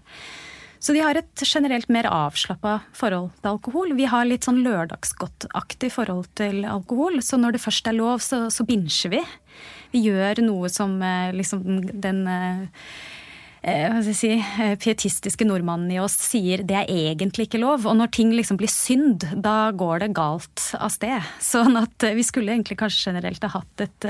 [0.80, 3.96] Så de har et generelt mer avslappa forhold til alkohol.
[3.98, 8.46] Vi har litt sånn lørdagsgodtaktig forhold til alkohol, så når det først er lov, så,
[8.54, 9.22] så binsjer vi.
[9.96, 12.28] Vi gjør noe som eh, liksom den den
[13.66, 17.88] hva skal jeg si, eh, pietistiske nordmannen i oss sier det er egentlig ikke lov.
[17.90, 21.26] Og når ting liksom blir synd, da går det galt av sted.
[21.42, 24.08] Sånn at vi skulle egentlig kanskje generelt ha hatt et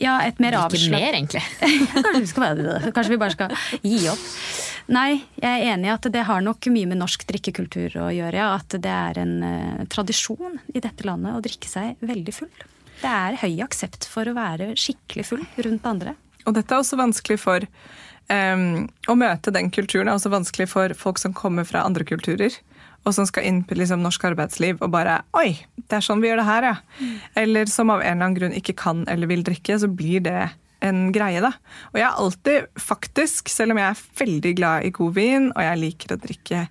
[0.00, 1.42] ja, et mer avslappet Ikke mer, egentlig.
[1.94, 2.62] kanskje, vi skal,
[2.96, 4.26] kanskje vi bare skal gi opp.
[4.90, 8.40] Nei, jeg er enig i at det har nok mye med norsk drikkekultur å gjøre.
[8.40, 8.48] Ja.
[8.58, 12.50] At det er en uh, tradisjon i dette landet å drikke seg veldig full.
[13.00, 16.16] Det er høy aksept for å være skikkelig full rundt andre.
[16.48, 17.64] Og dette er også vanskelig for
[18.32, 22.56] um, Å møte den kulturen er også vanskelig for folk som kommer fra andre kulturer.
[23.08, 26.28] Og som skal inn på liksom, norsk arbeidsliv og bare Oi, det er sånn vi
[26.28, 26.74] gjør det her, ja.
[27.00, 27.14] Mm.
[27.42, 30.50] Eller som av en eller annen grunn ikke kan eller vil drikke, så blir det
[30.84, 31.52] en greie, da.
[31.92, 35.64] Og jeg har alltid, faktisk, selv om jeg er veldig glad i god vin, og
[35.64, 36.62] jeg liker å drikke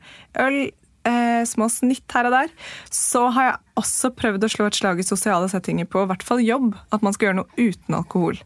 [0.42, 0.60] øl,
[1.08, 2.54] eh, små snitt her og der,
[2.94, 6.26] så har jeg også prøvd å slå et slag i sosiale settinger på i hvert
[6.26, 6.74] fall jobb.
[6.96, 8.42] At man skal gjøre noe uten alkohol.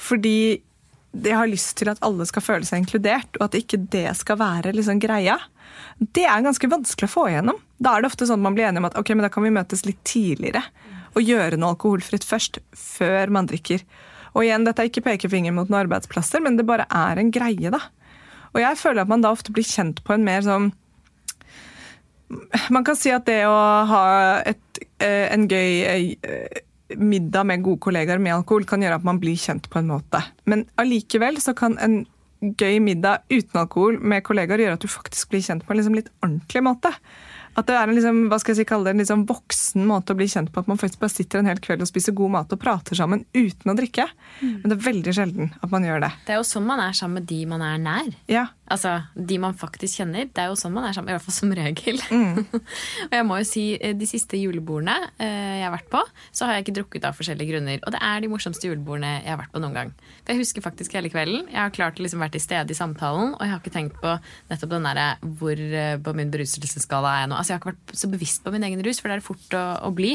[0.00, 0.62] Fordi
[1.12, 4.38] jeg har lyst til at alle skal føle seg inkludert, og at ikke det skal
[4.40, 5.36] være liksom greia.
[6.00, 7.58] Det er ganske vanskelig å få igjennom.
[7.82, 9.44] Da er det ofte sånn at man blir enige om at ok, men da kan
[9.44, 10.64] vi møtes litt tidligere
[11.12, 13.84] og gjøre noe alkoholfritt først, før man drikker.
[14.32, 17.72] Og igjen, dette er ikke pekefinger mot noen arbeidsplasser, men det bare er en greie,
[17.72, 17.82] da.
[18.52, 20.72] Og jeg føler at man da ofte blir kjent på en mer sånn
[22.72, 23.56] Man kan si at det å
[23.88, 24.04] ha
[24.48, 26.60] et, eh, en gøy eh,
[27.00, 30.22] middag med gode kollegaer med alkohol kan gjøre at man blir kjent på en måte.
[30.48, 32.02] Men allikevel så kan en
[32.42, 35.94] gøy middag uten alkohol med kollegaer gjøre at du faktisk blir kjent på en liksom
[35.98, 36.90] litt ordentlig måte.
[37.52, 40.14] At det er en liksom, hva skal jeg si, kalle det, en liksom voksen måte
[40.14, 40.62] å bli kjent på.
[40.62, 43.26] At man faktisk bare sitter en hel kveld og spiser god mat og prater sammen
[43.36, 44.06] uten å drikke.
[44.40, 44.54] Mm.
[44.62, 46.10] Men det er veldig sjelden at man gjør det.
[46.26, 48.08] Det er jo sånn man er sammen med de man er nær.
[48.32, 48.46] Ja.
[48.70, 50.28] Altså, De man faktisk kjenner.
[50.30, 51.98] Det er jo sånn man er sammen, i hvert fall som regel.
[52.12, 52.44] Mm.
[53.08, 56.46] og jeg må jo si, eh, de siste julebordene eh, jeg har vært på, så
[56.46, 57.82] har jeg ikke drukket av forskjellige grunner.
[57.82, 59.92] Og det er de morsomste julebordene jeg har vært på noen gang.
[60.22, 61.48] For Jeg husker faktisk hele kvelden.
[61.50, 63.98] Jeg har klart å liksom være til stede i samtalen, og jeg har ikke tenkt
[64.02, 64.14] på
[64.52, 65.08] nettopp den derre
[65.40, 67.40] hvor eh, på min beruselsesskala er jeg nå.
[67.40, 69.28] Altså, Jeg har ikke vært så bevisst på min egen rus, for det er det
[69.28, 70.14] fort å, å bli.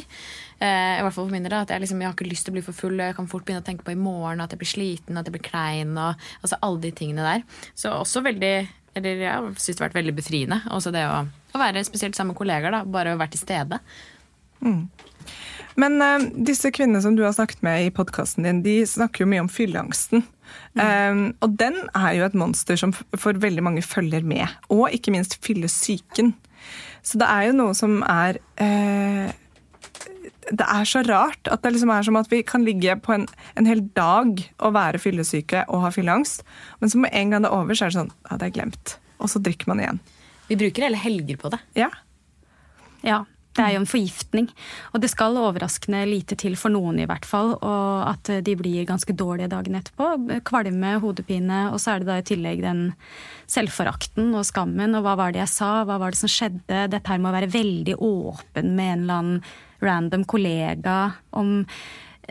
[0.57, 1.53] Eh, I hvert fall for min del.
[1.59, 2.97] At jeg, liksom, jeg har ikke lyst til å bli for full.
[3.01, 5.37] Jeg kan fort begynne å tenke på i morgen at jeg blir sliten, at jeg
[5.37, 5.93] blir klein.
[5.95, 7.65] Og, altså alle de tingene der.
[7.77, 8.55] Så også veldig
[8.97, 10.61] Eller jeg syns det har vært veldig befriende.
[10.73, 11.19] Også det å,
[11.53, 12.73] å være spesielt sammen med kollegaer.
[12.73, 13.77] da, Bare å være til stede.
[14.65, 14.87] Mm.
[15.77, 19.29] Men uh, disse kvinnene som du har snakket med i podkasten din, de snakker jo
[19.29, 20.25] mye om fylleangsten.
[20.73, 20.81] Mm.
[20.81, 24.49] Um, og den er jo et monster som for veldig mange følger med.
[24.73, 26.33] Og ikke minst fyllesyken.
[27.05, 29.29] Så det er jo noe som er uh,
[30.47, 33.25] Det er så rart at det liksom er som at vi kan ligge på en,
[33.59, 36.45] en hel dag og være fyllesyke og ha fylleangst,
[36.79, 38.57] men så med en gang det er over, så er det sånn Ja, det er
[38.59, 38.97] glemt.
[39.17, 40.03] Og så drikker man igjen.
[40.47, 41.59] Vi bruker hele helger på det.
[41.75, 41.89] Ja.
[43.03, 43.25] Ja,
[43.57, 44.47] det er jo en forgiftning.
[44.93, 47.55] Og det skal overraskende lite til for noen, i hvert fall.
[47.57, 50.11] Og at de blir ganske dårlige dagen etterpå.
[50.47, 52.83] Kvalme, hodepine, og så er det da i tillegg den
[53.49, 54.95] selvforakten og skammen.
[54.97, 56.85] Og hva var det jeg sa, hva var det som skjedde?
[56.93, 59.41] Dette her må være veldig åpen med en eller annen
[59.83, 60.99] random kollega
[61.37, 61.63] om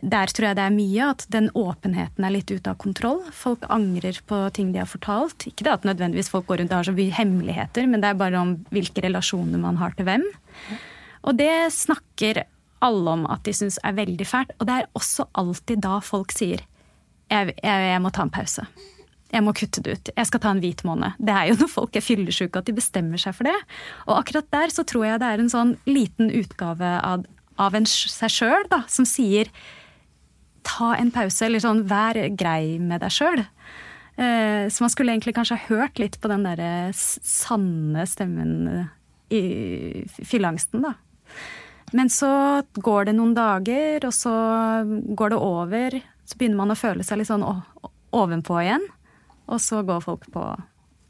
[0.04, 3.22] der tror jeg det er mye at den åpenheten er litt ute av kontroll.
[3.32, 5.46] Folk angrer på ting de har fortalt.
[5.48, 8.18] Ikke det at nødvendigvis folk går rundt og har så mye hemmeligheter, men det er
[8.20, 10.26] bare om hvilke relasjoner man har til hvem.
[11.24, 12.44] Og det snakker
[12.85, 14.52] alle om at de syns er veldig fælt.
[14.61, 16.61] Og det er også alltid da folk sier
[17.32, 18.66] jeg, jeg, jeg må ta en pause.
[19.32, 20.11] Jeg må kutte det ut.
[20.14, 21.16] Jeg skal ta en hvit måned.
[21.18, 23.56] Det er jo når folk er fyllesyke at de bestemmer seg for det.
[24.06, 27.26] Og akkurat der så tror jeg det er en sånn liten utgave av,
[27.62, 29.51] av en seg sjøl som sier
[30.66, 33.45] ta en pause, eller sånn vær grei med deg sjøl.
[34.16, 38.88] Eh, så man skulle egentlig kanskje ha hørt litt på den derre sanne stemmen
[39.31, 39.42] i
[40.25, 40.97] fylleangsten, da.
[41.95, 44.35] Men så går det noen dager, og så
[45.16, 45.99] går det over.
[46.27, 48.87] Så begynner man å føle seg litt sånn ovenpå igjen.
[49.47, 50.42] Og så går folk på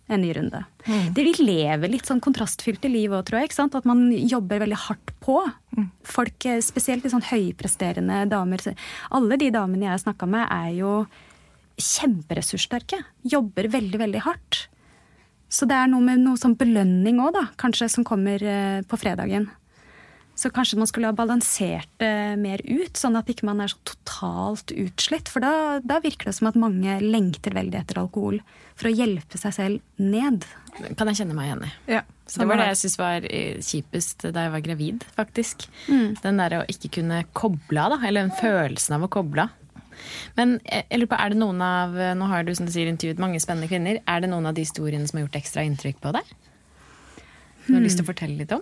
[0.07, 0.63] en ny runde.
[0.87, 1.15] Mm.
[1.15, 3.51] Det, vi lever litt sånn kontrastfylte liv òg, tror jeg.
[3.51, 3.75] ikke sant?
[3.79, 5.41] At man jobber veldig hardt på.
[5.77, 5.89] Mm.
[6.07, 8.63] Folk, eh, spesielt litt sånn høypresterende damer.
[9.11, 10.95] Alle de damene jeg har snakka med, er jo
[11.83, 13.03] kjemperessurssterke.
[13.27, 14.67] Jobber veldig, veldig hardt.
[15.53, 18.99] Så det er noe med noe sånn belønning òg, da, kanskje, som kommer eh, på
[18.99, 19.51] fredagen.
[20.37, 23.79] Så kanskje man skulle ha balansert det mer ut, sånn at ikke man er så
[23.89, 25.31] totalt utslitt.
[25.33, 28.43] For da, da, virker det som at mange lengter veldig etter alkohol
[28.77, 30.45] for å hjelpe seg selv ned.
[31.01, 31.71] Kan jeg kjenne meg igjen i.
[31.95, 35.67] Ja, det var det jeg syntes var eh, kjipest da jeg var gravid, faktisk.
[35.89, 36.21] Mm.
[36.21, 38.03] Den derre å ikke kunne koble av, da.
[38.05, 39.83] Eller den følelsen av å koble av.
[40.37, 42.93] Men eh, jeg lurer på, er det noen av Nå har du som du sier
[42.93, 44.05] intervjuet mange spennende kvinner.
[44.05, 46.37] Er det noen av de historiene som har gjort ekstra inntrykk på deg?
[47.65, 48.61] Du har lyst til å fortelle litt om?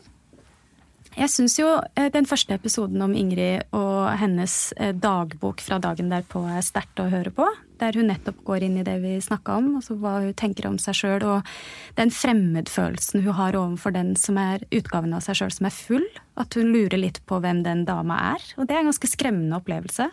[1.14, 6.10] Jeg syns jo eh, den første episoden om Ingrid og hennes eh, dagbok fra dagen
[6.10, 7.46] derpå er sterkt å høre på.
[7.78, 10.78] Der hun nettopp går inn i det vi snakka om, altså hva hun tenker om
[10.82, 11.26] seg sjøl.
[11.36, 11.54] Og
[12.00, 16.08] den fremmedfølelsen hun har overfor den som er utgaven av seg sjøl som er full.
[16.40, 18.50] At hun lurer litt på hvem den dama er.
[18.58, 20.10] Og det er en ganske skremmende opplevelse.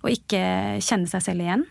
[0.00, 0.42] Å ikke
[0.80, 1.68] kjenne seg selv igjen.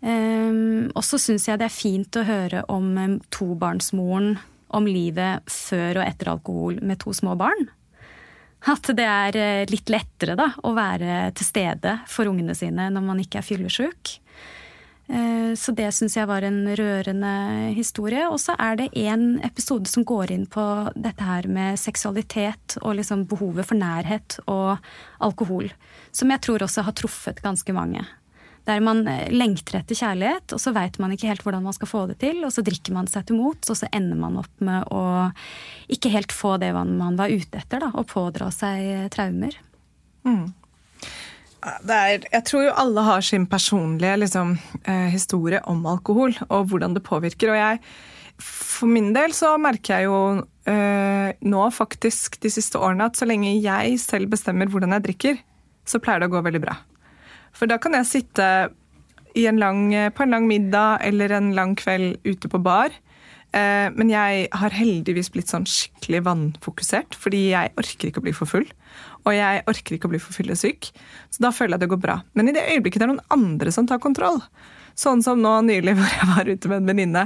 [0.00, 4.38] Um, og så syns jeg det er fint å høre om tobarnsmoren
[4.76, 7.68] om livet før og etter alkohol med to små barn.
[8.68, 13.06] At det er eh, litt lettere da, å være til stede for ungene sine når
[13.06, 14.18] man ikke er fyllesyk.
[15.10, 17.32] Eh, så det syns jeg var en rørende
[17.74, 18.26] historie.
[18.28, 22.98] Og så er det en episode som går inn på dette her med seksualitet og
[23.00, 24.76] liksom behovet for nærhet og
[25.24, 25.70] alkohol.
[26.12, 28.04] Som jeg tror også har truffet ganske mange.
[28.68, 31.90] Der man eh, lengter etter kjærlighet, og så veit man ikke helt hvordan man skal
[31.90, 32.42] få det til.
[32.46, 35.02] Og så drikker man seg til mots, og så ender man opp med å
[35.90, 39.56] ikke helt få det man var ute etter, da, og pådra seg eh, traumer.
[40.28, 40.50] Mm.
[41.60, 46.96] Er, jeg tror jo alle har sin personlige liksom, eh, historie om alkohol, og hvordan
[46.96, 47.52] det påvirker.
[47.52, 47.80] Og jeg,
[48.40, 50.20] for min del så merker jeg jo
[50.70, 55.42] eh, nå faktisk de siste årene at så lenge jeg selv bestemmer hvordan jeg drikker,
[55.84, 56.78] så pleier det å gå veldig bra.
[57.60, 58.46] For da kan jeg sitte
[59.36, 62.94] en lang, på en lang middag eller en lang kveld ute på bar.
[63.52, 68.34] Eh, men jeg har heldigvis blitt sånn skikkelig vannfokusert, fordi jeg orker ikke å bli
[68.36, 68.66] for full.
[69.26, 70.90] Og jeg orker ikke å bli for fyllesyk.
[71.34, 72.20] Så da føler jeg det går bra.
[72.38, 74.40] Men i det øyeblikket det er noen andre som tar kontroll,
[74.98, 77.20] Sånn som nå nylig hvor jeg var ute med en venninne,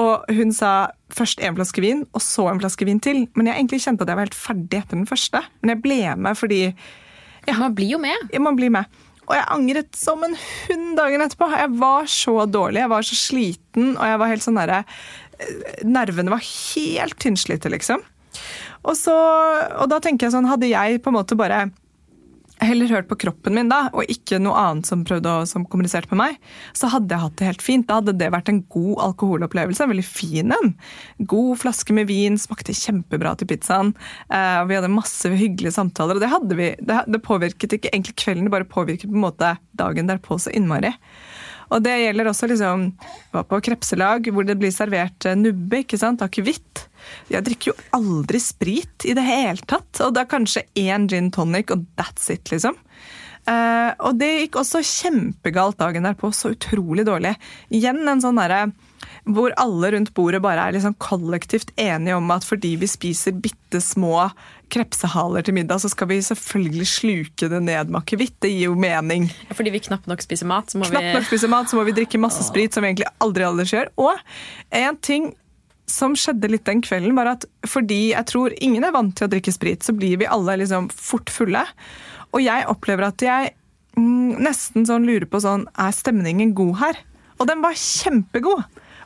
[0.00, 0.70] og hun sa
[1.14, 3.26] først en flaske vin, og så en flaske vin til.
[3.36, 5.42] Men jeg egentlig kjente at jeg var helt ferdig etter den første.
[5.62, 6.62] Men jeg ble med fordi
[7.44, 8.30] Ja, man blir jo med.
[8.32, 8.88] ja, man blir med.
[9.24, 11.48] Og jeg angret som en hund dagen etterpå.
[11.54, 14.84] Jeg var så dårlig, jeg var så sliten, og jeg var helt sånn derre
[15.82, 18.04] Nervene var helt tynnslitte, liksom.
[18.84, 19.14] Og, så,
[19.80, 21.64] og da tenker jeg sånn, hadde jeg på en måte bare
[22.68, 26.10] heller hørt på kroppen min da, og ikke noe annet som prøvde å som kommuniserte
[26.12, 26.38] med meg,
[26.76, 27.86] så hadde jeg hatt det helt fint.
[27.88, 29.84] Da hadde det vært en god alkoholopplevelse.
[29.84, 30.74] En veldig fin en.
[31.30, 33.94] God flaske med vin, smakte kjempebra til pizzaen.
[34.28, 36.70] Eh, vi hadde masse hyggelige samtaler, og det hadde vi.
[36.80, 40.52] Det, det påvirket ikke egentlig kvelden, det bare påvirket på en måte dagen derpå så
[40.54, 40.94] innmari.
[41.72, 42.88] Og det gjelder også liksom
[43.34, 46.86] var på krepselag hvor det blir servert eh, nubbe, ikke sant, akevitt.
[47.32, 50.00] Jeg drikker jo aldri sprit i det hele tatt.
[50.04, 52.78] Og det er kanskje én gin tonic, og that's it, liksom.
[53.44, 56.32] Uh, og det gikk også kjempegalt dagen derpå.
[56.32, 57.34] Så utrolig dårlig.
[57.74, 58.66] Igjen en sånn derre
[59.24, 63.80] hvor alle rundt bordet bare er liksom kollektivt enige om at fordi vi spiser bitte
[63.80, 64.26] små
[64.72, 68.36] krepsehaler til middag, så skal vi selvfølgelig sluke det ned med akevitt.
[68.42, 69.28] Det gir jo mening.
[69.54, 71.96] Fordi vi knapt nok spiser mat, så må Knapt nok spiser mat, så må vi
[71.96, 73.92] drikke masse sprit, som vi egentlig aldri aldri gjør.
[74.00, 75.32] Og en ting
[75.90, 79.32] som skjedde litt den kvelden, var at fordi jeg tror ingen er vant til å
[79.32, 81.64] drikke sprit, så blir vi alle liksom fort fulle.
[82.34, 83.52] Og jeg opplever at jeg
[83.98, 87.02] mm, nesten sånn lurer på sånn Er stemningen god her?
[87.38, 88.64] Og den var kjempegod.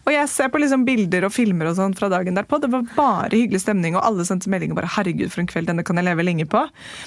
[0.09, 2.61] Og jeg ser på liksom bilder og filmer og sånn fra dagen derpå.
[2.62, 5.85] Det var bare hyggelig stemning, og alle sendte meldinger bare 'herregud, for en kveld, denne
[5.85, 6.64] kan jeg leve lenge på'.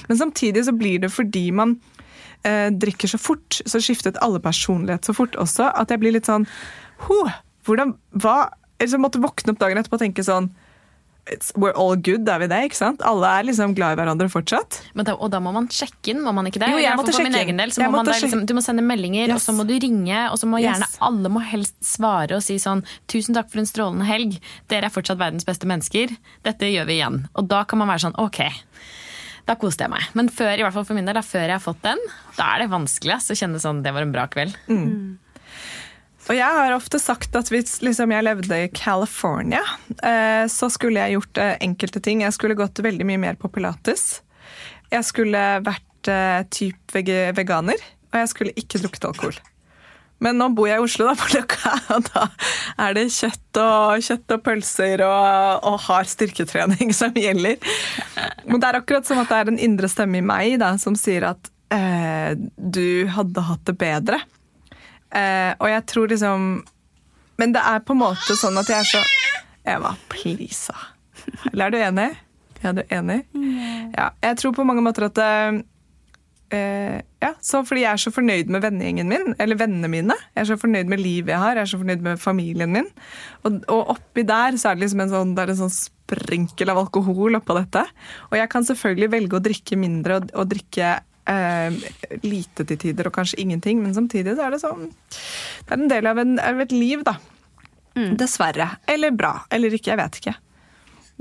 [0.08, 1.80] Men samtidig så blir det fordi man
[2.46, 6.30] eh, drikker så fort, så skiftet alle personlighet så fort også, at jeg blir litt
[6.30, 6.46] sånn
[7.66, 10.50] hvordan, hva, eller så måtte våkne opp dagen etterpå og tenke sånn
[11.30, 12.58] It's, we're all good, er vi det?
[12.66, 13.04] ikke sant?
[13.06, 14.80] Alle er liksom glad i hverandre fortsatt.
[14.98, 16.72] Men da, og da må man sjekke inn, må man ikke det?
[16.74, 17.62] Jo, jeg måtte for sjekke inn.
[17.62, 19.62] del, så Jeg må man måtte da liksom, Du må sende meldinger, og så må
[19.70, 20.98] du ringe, og så må gjerne Yes.
[21.00, 24.40] alle må helst svare og si sånn 'Tusen takk for en strålende helg.
[24.68, 26.10] Dere er fortsatt verdens beste mennesker.
[26.44, 28.52] Dette gjør vi igjen.' Og da kan man være sånn 'ok'.
[29.46, 30.02] Da koste jeg meg.
[30.18, 31.98] Men før, i hvert fall for min del, da, før jeg har fått den,
[32.36, 34.58] da er det vanskelig ass, å kjenne sånn 'det var en bra kveld'.
[36.30, 39.64] Og jeg har ofte sagt at hvis liksom, jeg levde i California,
[40.06, 42.22] eh, så skulle jeg gjort eh, enkelte ting.
[42.24, 44.22] Jeg skulle gått veldig mye mer på pilates.
[44.92, 47.82] Jeg skulle vært eh, typ veganer,
[48.12, 49.40] og jeg skulle ikke drukket alkohol.
[50.22, 51.16] Men nå bor jeg i Oslo, da,
[51.96, 52.28] og da
[52.86, 57.58] er det kjøtt og, kjøtt og pølser og, og hard styrketrening som gjelder.
[58.46, 60.98] Men det er akkurat som at det er en indre stemme i meg da, som
[61.00, 64.22] sier at eh, du hadde hatt det bedre.
[65.12, 66.44] Eh, og jeg tror liksom
[67.42, 69.02] Men det er på en måte sånn at jeg er så
[69.68, 70.72] Eva, please.
[70.72, 70.78] da.
[71.52, 72.08] Eller er du enig?
[72.64, 73.20] Ja, du er enig?
[73.94, 75.60] Ja, jeg tror på mange måter at eh,
[76.58, 80.18] eh, Ja, så fordi jeg er så fornøyd med vennegjengen min, eller vennene mine.
[80.34, 82.90] Jeg er så fornøyd med livet jeg har, jeg er så fornøyd med familien min.
[83.46, 86.74] Og, og oppi der så er det liksom en sånn, det er en sånn sprinkel
[86.74, 87.86] av alkohol oppå dette.
[88.32, 90.96] Og jeg kan selvfølgelig velge å drikke mindre og, og drikke
[91.28, 91.72] eh,
[92.24, 95.88] lite til tider og kanskje ingenting, men samtidig så er det sånn Det er en
[95.92, 97.18] del av, en, av et liv, da.
[97.96, 98.70] Dessverre.
[98.88, 99.42] Eller bra.
[99.52, 99.92] Eller ikke.
[99.92, 100.36] Jeg vet ikke.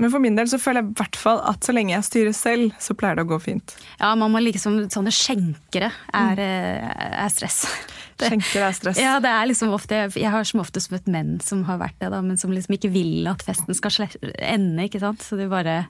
[0.01, 2.33] Men for min del så føler jeg i hvert fall at så lenge jeg styrer
[2.33, 3.73] selv, så pleier det å gå fint.
[3.99, 6.87] Ja, man må liksom Sånne skjenkere er, eh,
[7.25, 7.59] er stress.
[8.17, 8.97] Det- skjenkere er stress.
[9.03, 12.09] Ja, det er liksom ofte, Jeg har som oftest møtt menn som har vært det,
[12.15, 14.07] da, men som liksom ikke vil at festen skal
[14.39, 14.87] ende.
[14.87, 15.21] ikke sant?
[15.21, 15.83] Så du bare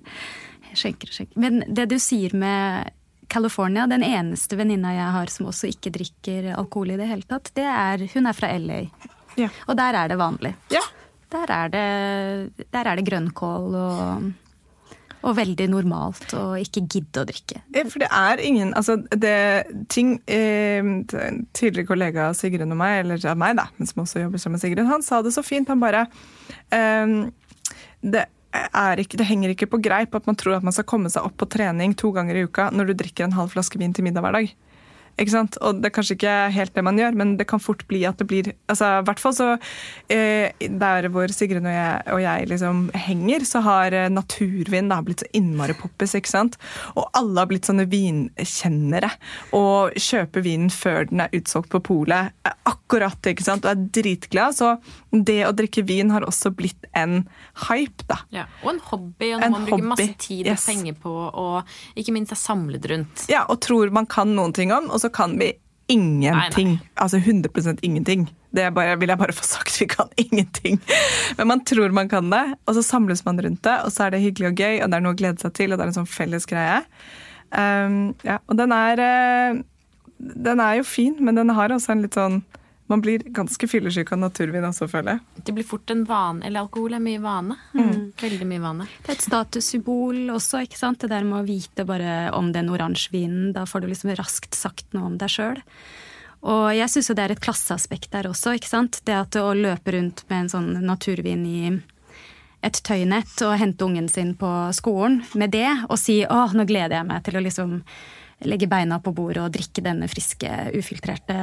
[0.75, 1.37] skjenker og skjenker.
[1.39, 2.91] Men det du sier med
[3.31, 7.53] California, den eneste venninna jeg har som også ikke drikker alkohol i det hele tatt,
[7.55, 8.81] det er, hun er fra LA.
[9.39, 9.47] Ja.
[9.71, 10.51] Og der er det vanlig.
[10.73, 10.83] Ja.
[11.31, 14.25] Der er det, der er det grønnkål og,
[15.21, 17.61] og veldig normalt å ikke gidde å drikke.
[17.71, 19.37] Ja, For det er ingen altså det,
[19.93, 20.83] ting, eh,
[21.55, 24.59] tidligere kollega av Sigrun og meg, eller av meg, da, men som også jobber sammen
[24.59, 25.71] med Sigrun, han sa det så fint.
[25.71, 26.03] Han bare
[26.75, 27.15] eh,
[28.01, 31.23] det, ikke, det henger ikke på greip at man tror at man skal komme seg
[31.23, 34.03] opp på trening to ganger i uka når du drikker en halv flaske vin til
[34.03, 34.51] middag hver dag.
[35.19, 35.57] Ikke sant?
[35.61, 38.19] Og Det er kanskje ikke helt det man gjør, men det kan fort bli at
[38.21, 39.47] det blir altså i hvert fall så
[40.11, 45.01] eh, Der hvor Sigrun og jeg, og jeg liksom henger, så har eh, naturvin da,
[45.05, 46.15] blitt så innmari poppis.
[46.17, 46.57] ikke sant?
[46.95, 49.11] Og alle har blitt sånne vinkjennere
[49.57, 52.35] og kjøper vinen før den er utsolgt på polet.
[52.47, 53.65] Eh, Akkurat, ikke sant?
[53.65, 54.55] Og er dritglad.
[54.57, 54.75] Så
[55.11, 57.23] det å drikke vin har også blitt en
[57.67, 58.19] hype, da.
[58.35, 58.45] Ja.
[58.63, 60.67] Og en hobby, og noe man bruker masse tid og yes.
[60.69, 63.25] penger på, og ikke minst er samlet rundt.
[63.31, 65.53] Ja, og tror man kan noen ting om, og så kan vi
[65.91, 66.75] ingenting.
[66.77, 68.29] Nei, Altså 100 ingenting.
[68.51, 69.79] Det bare, vil jeg bare få sagt.
[69.81, 70.79] Vi kan ingenting.
[71.37, 74.15] Men man tror man kan det, og så samles man rundt det, og så er
[74.15, 75.91] det hyggelig og gøy, og det er noe å glede seg til, og det er
[75.91, 76.79] en sånn felles greie.
[77.51, 79.59] Um, ja, og den er, eh,
[80.47, 82.41] den er jo fin, men den har også en litt sånn
[82.91, 85.43] Man blir ganske fyllesyk av naturvin også, føler jeg.
[85.47, 86.43] Det blir fort en vane.
[86.43, 87.55] Eller alkohol er mye vane.
[88.19, 88.87] Veldig mye vane.
[89.05, 90.99] Det er et statussymbol også, ikke sant.
[90.99, 93.53] Det der med å vite bare om den oransje vinen.
[93.55, 95.61] Da får du liksom raskt sagt noe om deg sjøl.
[96.51, 98.99] Og jeg syns jo det er et klasseaspekt der også, ikke sant.
[99.07, 101.61] Det at å løpe rundt med en sånn naturvin i
[102.61, 106.99] et tøynett og hente ungen sin på skolen med det, og si å, nå gleder
[106.99, 107.79] jeg meg til å liksom
[108.47, 111.35] legge beina på bordet og drikke denne friske, ufiltrerte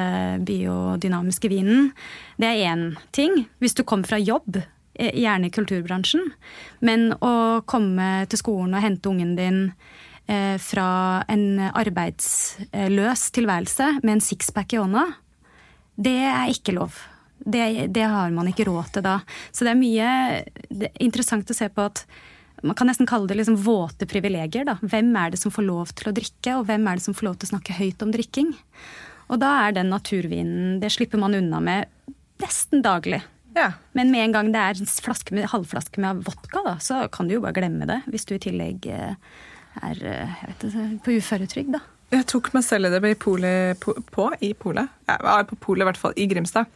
[0.47, 1.93] biodynamiske vinen.
[2.39, 3.45] Det er én ting.
[3.63, 4.61] Hvis du kommer fra jobb,
[4.95, 6.33] eh, gjerne i kulturbransjen,
[6.81, 9.73] men å komme til skolen og hente ungen din
[10.29, 15.07] eh, fra en arbeidsløs tilværelse med en sixpack i hånda,
[15.99, 16.95] det er ikke lov.
[17.39, 19.21] Det, det, har man ikke råd til da.
[19.53, 20.09] Så det er mye
[20.69, 22.05] det er interessant å se på at
[22.63, 24.67] man kan nesten kalle det liksom våte privilegier.
[24.69, 24.77] Da.
[24.83, 27.29] Hvem er det som får lov til å drikke, og hvem er det som får
[27.29, 28.55] lov til å snakke høyt om drikking?
[29.29, 33.21] Og da er den naturvinen Det slipper man unna med nesten daglig.
[33.57, 33.73] Ja.
[33.93, 37.29] Men med en gang det er en flaske med, halvflaske med vodka, da, så kan
[37.29, 38.01] du jo bare glemme det.
[38.09, 39.15] Hvis du i tillegg eh,
[39.83, 40.67] er eh, vet
[41.05, 41.83] på uføretrygd, da.
[42.09, 44.89] Jeg tok meg selv i det i polet, på, på, i polet.
[45.09, 46.15] Ja, på polet, i hvert fall.
[46.17, 46.71] I Grimstad.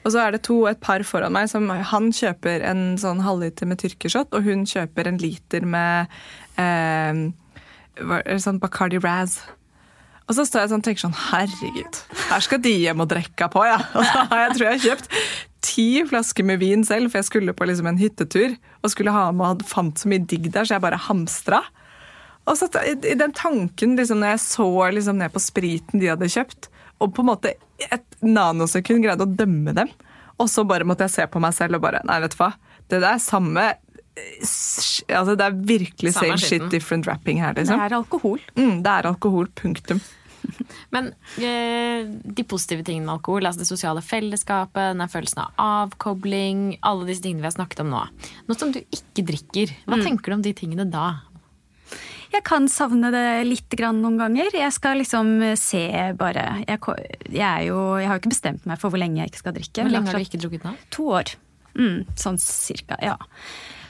[0.00, 3.68] Og så er det to, et par foran meg som Han kjøper en sånn halvliter
[3.68, 6.08] med tyrkershot, og hun kjøper en liter med
[6.56, 7.26] eh,
[8.40, 9.42] sånn Bacardi Raz.
[10.30, 12.00] Og så står jeg sånn og tenker sånn Herregud,
[12.30, 13.80] her skal de hjem og drikke på, ja.
[13.98, 15.16] Og så har jeg tror jeg kjøpt
[15.66, 19.26] ti flasker med vin selv, for jeg skulle på liksom en hyttetur og skulle ha
[19.36, 21.60] med og fant så mye digg der, så jeg bare hamstra.
[22.50, 26.30] Og så i den tanken, liksom, når jeg så liksom, ned på spriten de hadde
[26.30, 26.70] kjøpt,
[27.00, 27.54] og på en måte
[27.86, 29.92] et nanosekund greide å dømme dem,
[30.40, 32.54] og så bare måtte jeg se på meg selv og bare Nei, vet du hva.
[32.90, 33.66] Det der er samme
[34.20, 37.78] altså Det er virkelig samme same shit, different wrapping her, liksom.
[37.78, 38.40] Det er alkohol.
[38.56, 39.48] Mm, det er alkohol.
[39.56, 40.00] Punktum.
[40.94, 46.64] Men eh, de positive tingene med alkohol, altså det sosiale fellesskapet, den følelsen av avkobling,
[46.86, 48.04] alle disse tingene vi har snakket om nå.
[48.48, 50.06] Nå som du ikke drikker, hva mm.
[50.08, 51.06] tenker du om de tingene da?
[52.30, 54.54] Jeg kan savne det litt noen ganger.
[54.54, 55.82] Jeg skal liksom se
[56.18, 56.78] bare jeg,
[57.26, 59.82] jeg, jo, jeg, har jo ikke bestemt meg for hvor lenge jeg ikke skal drikke.
[59.82, 60.74] Hvor lenge har du ikke drukket nå?
[60.94, 61.34] To år.
[61.74, 63.16] Mm, sånn cirka, ja.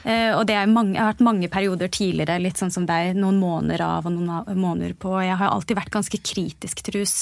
[0.01, 3.13] Uh, og det er mange, jeg har vært mange perioder tidligere, litt sånn som deg.
[3.17, 5.13] Noen måneder av og noen måneder på.
[5.21, 7.15] Jeg har alltid vært ganske kritisk til rus.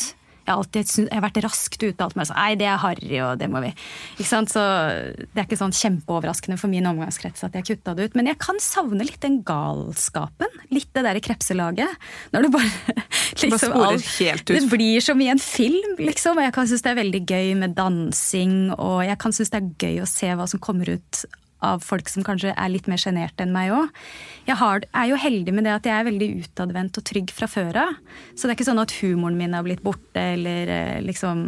[0.50, 2.02] Jeg alltid, jeg har vært raskt ute.
[2.02, 3.70] alt med Nei, det er harry, og det må vi
[4.18, 4.50] Ikke sant?
[4.50, 4.64] Så
[5.22, 8.18] Det er ikke sånn kjempeoverraskende for min omgangskrets at jeg kutta det ut.
[8.18, 10.50] Men jeg kan savne litt den galskapen.
[10.74, 12.10] Litt det derre krepselaget.
[12.34, 12.96] Når det bare
[13.44, 14.10] liksom, alt.
[14.50, 16.40] Det blir som i en film, liksom.
[16.40, 19.62] Og jeg kan synes det er veldig gøy med dansing, og jeg kan synes det
[19.62, 21.24] er gøy å se hva som kommer ut
[21.66, 23.94] av folk som kanskje er litt mer sjenerte enn meg òg.
[24.48, 27.50] Jeg har, er jo heldig med det at jeg er veldig utadvendt og trygg fra
[27.52, 27.96] før av.
[28.34, 31.44] Så det er ikke sånn at humoren min har blitt borte eller eh, liksom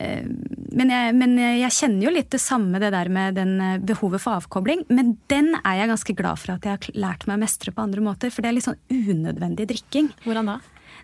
[0.00, 0.26] eh,
[0.72, 4.24] men jeg, men jeg, kjenner jo litt det samme, det der med den eh, behovet
[4.24, 4.86] for avkobling.
[4.90, 7.84] Men den er jeg ganske glad for at jeg har lært meg å mestre på
[7.84, 8.34] andre måter.
[8.34, 10.12] For det er litt sånn unødvendig drikking.
[10.26, 10.60] Hvordan da?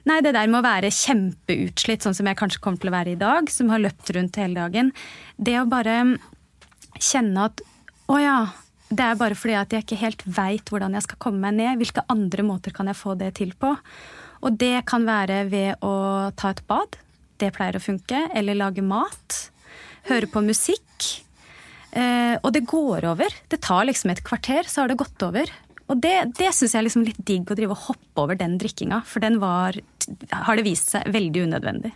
[0.08, 3.12] Nei, det der med å være kjempeutslitt, sånn som jeg kanskje kommer til å være
[3.12, 4.92] i dag, som har løpt rundt hele dagen.
[5.36, 5.98] Det å bare
[7.02, 7.62] kjenne at
[8.08, 8.38] å ja.
[8.88, 11.76] Det er bare fordi at jeg ikke helt veit hvordan jeg skal komme meg ned.
[11.80, 13.74] Hvilke andre måter kan jeg få det til på?
[14.38, 16.96] Og det kan være ved å ta et bad.
[17.38, 18.24] Det pleier å funke.
[18.32, 19.38] Eller lage mat.
[20.08, 21.10] Høre på musikk.
[21.92, 23.34] Eh, og det går over.
[23.52, 25.52] Det tar liksom et kvarter, så har det gått over.
[25.88, 28.58] Og det, det syns jeg er liksom litt digg å drive og hoppe over den
[28.60, 29.02] drikkinga.
[29.08, 29.76] For den var,
[30.32, 31.92] har det vist seg, veldig unødvendig.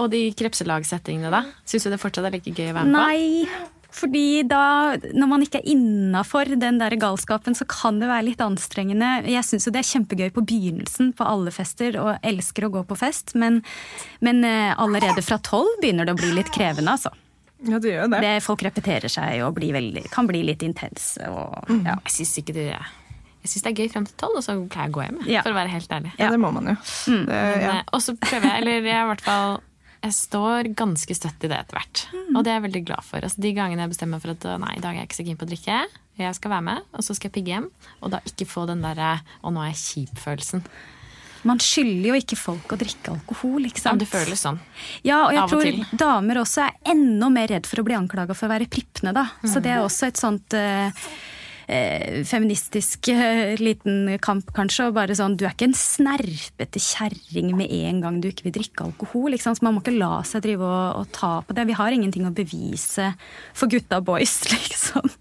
[0.00, 1.42] Og de krepselagsettingene, da?
[1.68, 3.06] Syns du det fortsatt er like gøy å være med på?
[3.06, 3.81] Nei.
[3.92, 8.44] Fordi da, når man ikke er innafor den der galskapen, så kan det være litt
[8.44, 9.10] anstrengende.
[9.28, 12.84] Jeg syns jo det er kjempegøy på begynnelsen på alle fester, og elsker å gå
[12.88, 13.60] på fest, men,
[14.24, 17.12] men eh, allerede fra tolv begynner det å bli litt krevende, altså.
[17.62, 18.22] Ja, det gjør det.
[18.24, 21.28] det folk repeterer seg og veldig, kan bli litt intense.
[21.30, 21.84] Og, mm.
[21.86, 22.00] ja.
[22.08, 22.70] Jeg syns ikke det
[23.42, 25.16] jeg syns det er gøy frem til tolv, og så pleier jeg å gå hjem.
[25.26, 25.40] Ja.
[25.42, 26.12] For å være helt ærlig.
[26.14, 26.74] Ja, det må man jo.
[27.10, 27.24] Mm.
[27.26, 27.72] Det, ja.
[27.72, 29.56] Men, og så prøver jeg, eller jeg i hvert fall
[30.02, 32.04] jeg står ganske støtt i det etter hvert.
[32.10, 32.30] Mm.
[32.36, 33.22] Og det er jeg veldig glad for.
[33.22, 35.38] Altså, de gangene jeg bestemmer for at nei, i dag er jeg ikke så keen
[35.38, 35.82] på å drikke,
[36.20, 37.68] jeg skal være med, og så skal jeg pigge hjem,
[38.02, 40.64] og da ikke få den derre å nå er jeg kjip-følelsen.
[41.48, 43.98] Man skylder jo ikke folk å drikke alkohol, ikke sant?
[43.98, 44.60] Ja, det føles sånn.
[45.02, 47.96] Ja, og jeg Av tror og damer også er enda mer redd for å bli
[47.98, 49.26] anklaga for å være prippende, da.
[49.42, 49.48] Mm.
[49.50, 51.08] Så det er også et sånt uh,
[51.72, 54.90] eh, feministisk eh, liten kamp, kanskje.
[54.90, 58.56] Og bare sånn Du er ikke en snerpete kjerring med en gang du ikke vil
[58.60, 59.38] drikke alkohol.
[59.40, 59.60] Sant?
[59.60, 61.68] Så man må ikke la seg drive og, og ta på det.
[61.70, 63.12] Vi har ingenting å bevise
[63.56, 65.12] for gutta boys, liksom.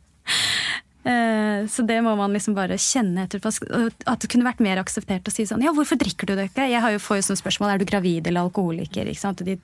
[1.03, 3.41] Eh, Så det må man liksom bare kjenne etter.
[4.05, 6.67] At det kunne vært mer akseptert å si sånn Ja, hvorfor drikker du det ikke?
[6.69, 7.73] Jeg har jo får jo sånne spørsmål.
[7.73, 9.09] Er du gravid eller alkoholiker?
[9.09, 9.41] Ikke sant?
[9.45, 9.57] De,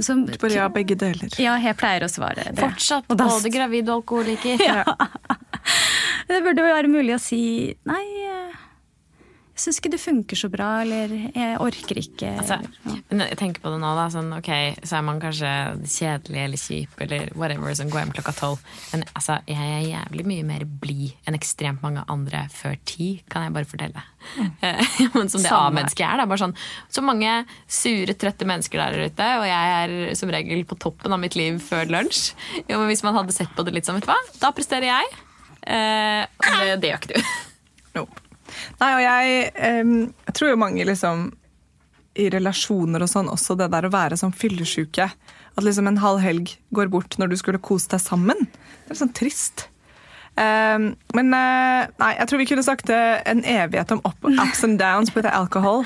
[0.00, 1.28] som, Bare ja, begge deler.
[1.38, 2.56] ja, jeg pleier å svare det.
[2.62, 4.58] Fortsatt Og da- både gravid og alkoholiker.
[6.28, 8.61] Det burde jo være mulig å si nei, eh,
[9.62, 12.30] syns ikke det funker så bra, eller jeg orker ikke.
[12.42, 12.58] Altså,
[13.10, 14.06] men jeg tenker på det nå, da.
[14.12, 14.50] Sånn, ok,
[14.82, 15.52] så er man kanskje
[15.86, 18.62] kjedelig eller kjip eller whatever som går hjem klokka tolv.
[18.92, 23.46] Men altså, jeg er jævlig mye mer blid enn ekstremt mange andre før ti, kan
[23.46, 24.04] jeg bare fortelle.
[24.62, 25.52] Eh, Men som det.
[25.54, 26.22] A-mennesket er.
[26.22, 26.56] Er bare sånn,
[26.92, 27.36] så mange
[27.70, 31.60] sure, trøtte mennesker der ute, og jeg er som regel på toppen av mitt liv
[31.62, 32.32] før lunsj.
[32.66, 34.90] Jo, men hvis man hadde sett på det litt som, vet du hva, da presterer
[34.90, 35.14] jeg.
[35.62, 37.32] Eh, det, det gjør ikke du.
[37.98, 38.21] Nope.
[38.80, 39.94] Nei, og jeg, um,
[40.28, 41.30] jeg tror jo mange liksom
[42.20, 45.08] i relasjoner og sånn også det der å være sånn fyllesyke.
[45.52, 48.48] At liksom en halv helg går bort når du skulle kose deg sammen.
[48.84, 49.66] Det er sånn trist.
[50.32, 54.62] Um, men uh, nei, jeg tror vi kunne sagt det en evighet om up, ups
[54.64, 55.84] and downs with alcohol.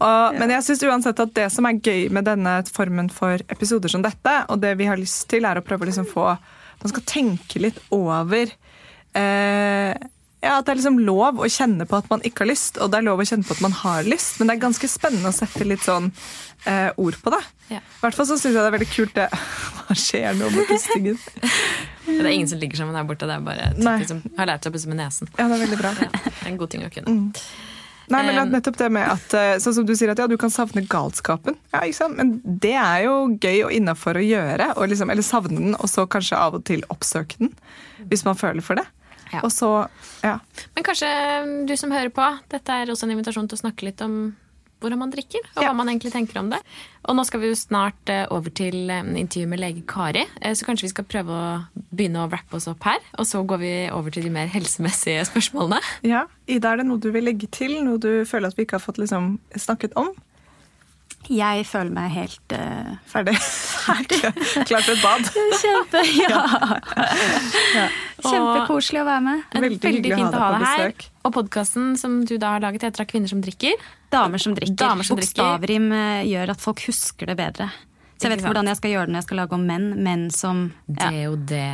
[0.00, 3.92] Og, Men jeg syns uansett at det som er gøy med denne formen for episoder
[3.92, 6.34] som dette, og det vi har lyst til, er å prøve å liksom få
[6.82, 8.50] Man skal tenke litt over
[9.16, 9.94] eh,
[10.44, 12.92] ja, At det er liksom lov å kjenne på at man ikke har lyst, og
[12.92, 15.32] det er lov å kjenne på at man har lyst, men det er ganske spennende
[15.32, 16.10] å sette litt sånn
[16.68, 17.42] eh, ord på det.
[17.72, 17.80] Ja.
[17.80, 19.28] I hvert fall så syns jeg det er veldig kult det
[19.84, 21.20] Hva skjer nå med pustingen?
[22.04, 23.28] Det er ingen som ligger sammen der borte.
[23.28, 25.30] Det er bare typer som har lært seg å puste med nesen.
[25.36, 25.92] Ja, det er veldig bra.
[26.04, 27.32] Ja, det er en god ting å kunne.
[28.12, 30.52] Nei, men nettopp det med at, eh, sånn som du sier at ja, du kan
[30.52, 31.56] savne galskapen.
[31.72, 32.18] Ja, ikke sant?
[32.18, 34.74] Men det er jo gøy og innafor å gjøre.
[34.76, 37.54] Og liksom, eller savne den, og så kanskje av og til oppsøke den.
[38.10, 38.84] Hvis man føler for det.
[39.32, 39.40] Ja.
[39.42, 39.88] Og så,
[40.22, 40.38] ja.
[40.76, 44.00] Men kanskje du som hører på, dette er også en invitasjon til å snakke litt
[44.04, 44.34] om
[44.84, 45.70] hvordan man drikker, og Ja.
[45.70, 46.58] hva man egentlig tenker om det.
[47.08, 50.52] Og nå skal vi jo snart eh, over til eh, intervju med lege Kari, eh,
[50.52, 53.58] så kanskje vi skal prøve å begynne å wrappe oss opp her, og så går
[53.62, 55.80] vi over til de mer helsemessige spørsmålene.
[56.04, 56.26] ja.
[56.46, 57.78] Ida, er det noe du vil legge til?
[57.86, 60.10] Noe du føler at vi ikke har fått liksom, snakket om?
[61.32, 63.34] Jeg føler meg helt uh, Ferdig?
[64.68, 65.30] Klar for et bad?
[65.62, 66.42] Kjempe, ja.
[68.24, 69.42] Kjempekoselig å være med.
[69.54, 70.82] En Veldig veldig, fint å ha deg her.
[70.92, 71.06] besøk.
[71.24, 73.82] Og podkasten som du da har laget, heter av Kvinner som drikker.
[74.14, 74.78] Damer som drikker.
[74.84, 75.18] Damer som.
[75.20, 76.28] Bokstavrim drikker.
[76.32, 77.70] gjør at folk husker det bedre.
[78.14, 79.88] Så jeg vet Ikke hvordan jeg skal gjøre det når jeg skal lage om menn.
[80.06, 81.64] Menn som ja, Det og det.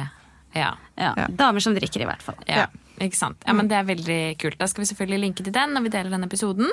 [0.56, 0.70] Ja.
[0.98, 1.26] ja, Ja.
[1.42, 2.38] Damer som drikker, i hvert fall.
[2.48, 2.64] ja.
[2.64, 2.70] Ja.
[3.00, 3.38] Ikke sant.
[3.48, 4.58] Ja, men Det er veldig kult.
[4.60, 6.68] Da skal vi selvfølgelig linke til den når vi deler denne episoden.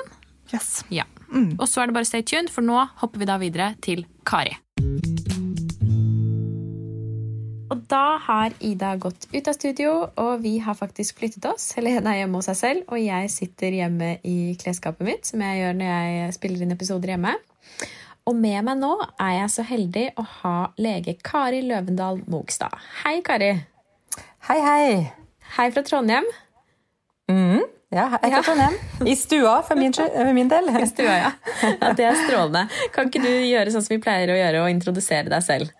[0.54, 0.84] Yes.
[0.88, 1.04] Ja.
[1.58, 4.54] Og så er det bare stay tuned, for nå hopper vi da videre til Kari.
[7.68, 11.74] Og da har Ida gått ut av studio, og vi har faktisk flyttet oss.
[11.76, 15.60] Helene er hjemme hos seg selv, og jeg sitter hjemme i klesskapet mitt, som jeg
[15.60, 17.36] gjør når jeg spiller inn episoder hjemme.
[18.28, 22.76] Og med meg nå er jeg så heldig å ha lege Kari Løvendal Mogstad.
[23.04, 23.54] Hei, Kari.
[24.48, 24.92] Hei, hei.
[25.56, 26.28] Hei fra Trondheim.
[27.88, 28.74] Ja, jeg er fra Trondheim.
[29.08, 30.68] I stua, for min, for min del.
[30.90, 31.30] Stua, ja.
[31.64, 31.92] ja.
[31.96, 32.66] Det er strålende.
[32.92, 35.72] Kan ikke du gjøre sånn som vi pleier å gjøre, og introdusere deg selv?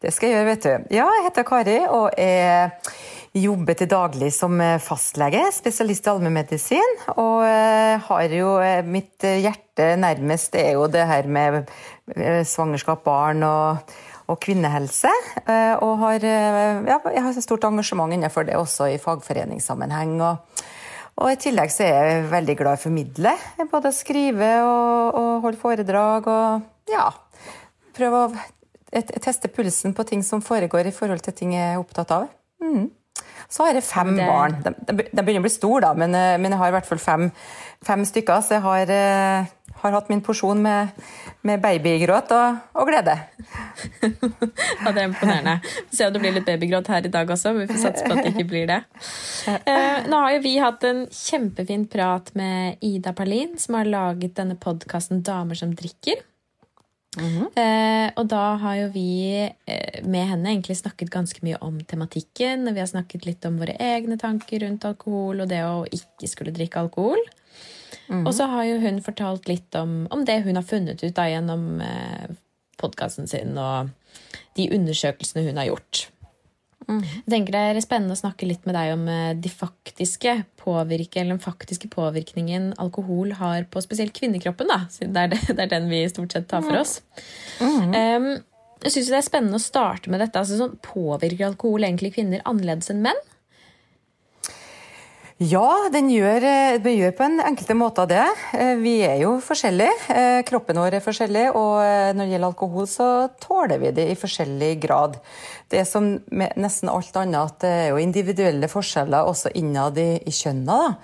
[0.00, 0.92] Det skal jeg gjøre, vet du.
[0.94, 6.94] Ja, jeg heter Kari og jeg jobber til daglig som fastlege, spesialist i allmennmedisin.
[7.16, 11.60] Og eh, har jo eh, mitt hjerte nærmest er jo det her med
[12.14, 13.92] eh, svangerskap, barn og,
[14.30, 15.10] og kvinnehelse.
[15.46, 20.20] Eh, Og har, eh, ja, jeg har stort engasjement innenfor det også i fagforeningssammenheng.
[20.22, 20.36] og
[21.20, 23.32] og i tillegg så er jeg veldig glad i å formidle.
[23.70, 27.10] Både skrive og, og holde foredrag og ja,
[27.92, 28.30] prøve å
[29.20, 32.28] teste pulsen på ting som foregår i forhold til ting jeg er opptatt av.
[32.62, 32.88] Mm.
[33.50, 34.56] Så har jeg fem Det- barn.
[34.64, 36.98] De, de begynner å bli store, da, men, eh, men jeg har i hvert fall
[37.02, 37.30] fem,
[37.84, 38.40] fem stykker.
[38.46, 38.86] Så jeg har,
[39.80, 40.94] har hatt min porsjon med,
[41.46, 43.16] med babygråt og, og glede.
[44.80, 45.56] Ja, det er imponerende.
[45.90, 48.14] Vi ser at det blir litt babygråt her i dag også, vi får satse på
[48.14, 48.80] at det ikke blir det.
[49.48, 54.36] Eh, nå har jo vi hatt en kjempefin prat med Ida Perlin, som har laget
[54.38, 56.22] denne podkasten Damer som drikker.
[57.58, 59.10] eh, og da har jo vi
[59.42, 62.68] eh, med henne egentlig snakket ganske mye om tematikken.
[62.68, 66.30] og Vi har snakket litt om våre egne tanker rundt alkohol og det å ikke
[66.30, 67.18] skulle drikke alkohol.
[68.10, 71.28] Og så har jo hun fortalt litt om, om det hun har funnet ut da
[71.30, 72.32] gjennom eh,
[72.80, 73.92] podkasten sin og
[74.58, 76.08] de undersøkelsene hun har gjort.
[76.90, 81.20] Jeg tenker Det er spennende å snakke litt med deg om eh, de faktiske påvirke,
[81.20, 84.70] eller den faktiske påvirkningen alkohol har på spesielt kvinnekroppen.
[84.70, 87.00] da, siden Det det, det er den vi stort sett tar for oss.
[87.60, 88.32] Um,
[88.80, 90.40] jeg synes det er spennende å starte med dette.
[90.40, 93.26] altså sånn, Påvirker alkohol egentlig kvinner annerledes enn menn?
[95.40, 98.26] Ja, den gjør, eh, den gjør, på en enkelte måter det.
[98.52, 99.94] Eh, vi er jo forskjellige.
[100.12, 101.80] Eh, kroppen vår er forskjellig, og
[102.12, 103.06] når det gjelder alkohol, så
[103.40, 105.16] tåler vi det i forskjellig grad.
[105.66, 109.96] Det er som med nesten alt annet, at det er jo individuelle forskjeller også innad
[109.96, 110.96] i, i kjønna.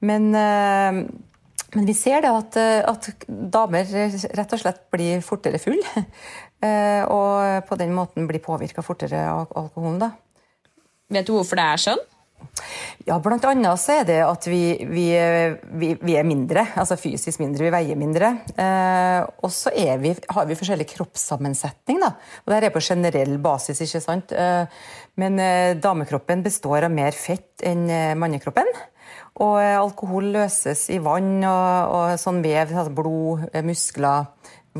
[0.00, 5.80] Men, men, vi ser det at, at, damer rett og slett blir fortere full.
[7.16, 10.00] Og på den måten blir påvirka fortere av alkoholen.
[10.04, 10.12] da.
[11.08, 12.08] Vet du hvorfor det er sånn?
[13.08, 15.06] Ja, blant annet så er det at vi, vi,
[15.80, 18.32] vi, vi er mindre, altså fysisk mindre, vi veier mindre.
[18.54, 22.12] Eh, og så har vi forskjellig kroppssammensetning, da.
[22.44, 24.34] Og det er på generell basis, ikke sant.
[24.36, 24.84] Eh,
[25.20, 28.68] men eh, damekroppen består av mer fett enn eh, mannekroppen.
[29.40, 34.28] Og eh, alkohol løses i vann og, og sånn vev, altså blod, eh, muskler,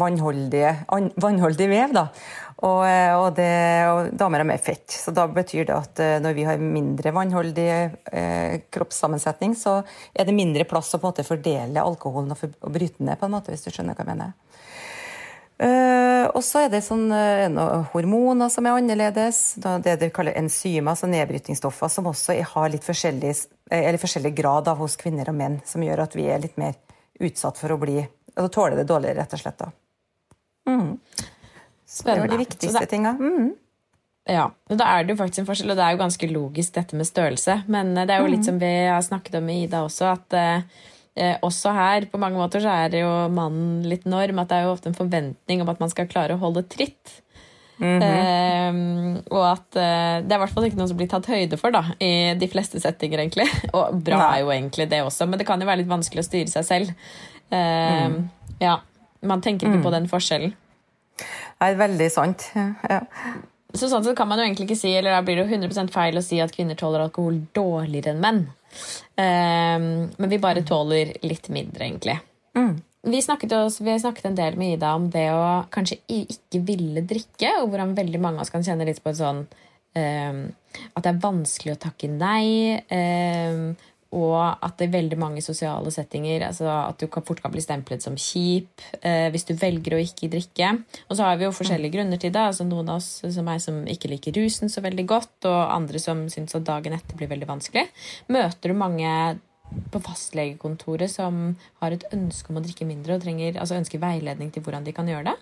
[0.01, 0.75] vannholdige,
[1.21, 1.97] vannholdig vev.
[1.97, 2.07] da.
[2.61, 3.53] Og, eh, og, det,
[3.89, 4.93] og, damer har mer fett.
[4.93, 9.79] Så da betyr det at eh, når vi har mindre vannholdig eh, kroppssammensetning, så
[10.13, 13.17] er det mindre plass å på en måte fordele alkoholen og, for, og bryte ned,
[13.21, 14.37] på en måte, hvis du skjønner hva jeg mener.
[15.61, 19.59] Uh, og så er det sånn, uh, hormoner som er annerledes.
[19.61, 23.35] Det de kaller enzymer, altså nedbrytningsstoffer, som også har litt forskjellig,
[24.01, 26.79] forskjellig grad av hos kvinner og menn, som gjør at vi er litt mer
[27.21, 29.61] utsatt for å bli altså tåle det dårligere, rett og slett.
[29.61, 29.71] da.
[30.71, 30.97] Mm.
[31.91, 32.23] Spennende.
[32.23, 33.17] Det var de viktigste tinga.
[33.19, 33.51] Mm.
[34.31, 36.77] Ja, og Da er det jo faktisk en forskjell, og det er jo ganske logisk
[36.77, 37.63] dette med størrelse.
[37.73, 38.49] Men eh, det er jo litt mm.
[38.51, 40.85] som vi har snakket om med Ida også, at eh,
[41.17, 44.39] eh, også her på mange måter så er det jo mannen litt norm.
[44.43, 47.19] At det er jo ofte en forventning om at man skal klare å holde tritt.
[47.81, 49.17] Mm -hmm.
[49.17, 51.57] uh, og at uh, det er i hvert fall ikke noe som blir tatt høyde
[51.57, 53.49] for da, i de fleste settinger, egentlig.
[53.73, 54.37] Og bra Nei.
[54.37, 56.65] er jo egentlig det også, men det kan jo være litt vanskelig å styre seg
[56.65, 56.91] selv.
[57.53, 58.29] Uh, mm.
[58.61, 58.81] Ja,
[59.23, 59.93] Man tenker ikke på mm.
[59.93, 60.53] den forskjellen.
[61.61, 62.51] Nei, veldig sant.
[62.57, 63.03] Ja.
[63.77, 65.93] Så sånn sett kan man jo egentlig ikke si, eller da blir det jo 100%
[65.95, 68.41] feil å si at kvinner tåler alkohol dårligere enn menn.
[69.15, 69.85] Um,
[70.17, 72.17] men vi bare tåler litt mindre, egentlig.
[72.59, 72.81] Mm.
[73.13, 77.05] Vi, snakket også, vi snakket en del med Ida om det å kanskje ikke ville
[77.07, 80.43] drikke, og hvordan veldig mange av oss kan kjenne litt på et sånn um,
[80.91, 82.81] At det er vanskelig å takke nei.
[82.91, 83.71] Um,
[84.17, 88.03] og at det er veldig mange sosiale settinger altså At du fort kan bli stemplet
[88.03, 90.73] som kjip eh, hvis du velger å ikke drikke.
[91.07, 92.43] Og så har vi jo forskjellige grunner til det.
[92.43, 96.03] altså Noen av oss som meg som ikke liker rusen så veldig godt, og andre
[96.03, 97.87] som syns at dagen etter blir veldig vanskelig.
[98.35, 99.13] Møter du mange
[99.95, 101.53] på fastlegekontoret som
[101.83, 104.97] har et ønske om å drikke mindre og trenger, altså ønsker veiledning til hvordan de
[104.97, 105.37] kan gjøre det?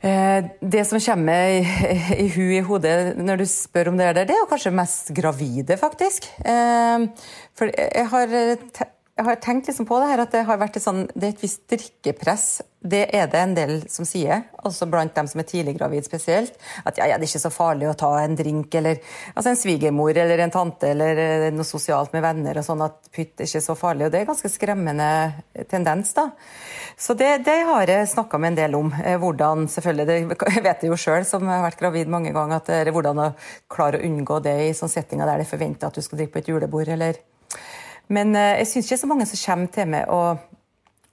[0.00, 1.60] Eh, det som kommer
[2.24, 4.72] i, hu i hodet når du spør om det er der, det er jo kanskje
[4.72, 6.30] mest gravide, faktisk.
[6.40, 7.04] Eh,
[7.56, 8.34] for jeg har
[9.20, 11.32] jeg har tenkt liksom på det her at det har vært et, sånn, det er
[11.34, 12.44] et visst drikkepress.
[12.80, 16.54] Det er det en del som sier, også blant dem som er tidlig gravid spesielt.
[16.88, 18.96] At ja, ja, det er ikke så farlig å ta en drink, eller
[19.34, 22.84] altså en svigermor eller en tante eller eh, noe sosialt med venner og sånn.
[22.86, 24.06] At pytt er ikke så farlig.
[24.06, 25.10] Og det er ganske skremmende
[25.68, 26.30] tendens, da.
[26.96, 28.94] Så det, det har jeg snakka med en del om.
[29.04, 32.72] Eh, hvordan, selvfølgelig, det vet jeg jo sjøl som har vært gravid mange ganger, at
[32.72, 33.28] det er hvordan å
[33.68, 36.40] klare å unngå det i sånne settinger der det er at du skal drikke på
[36.40, 37.20] et julebord, eller
[38.14, 40.42] men eh, jeg syns ikke så mange som kommer til meg og,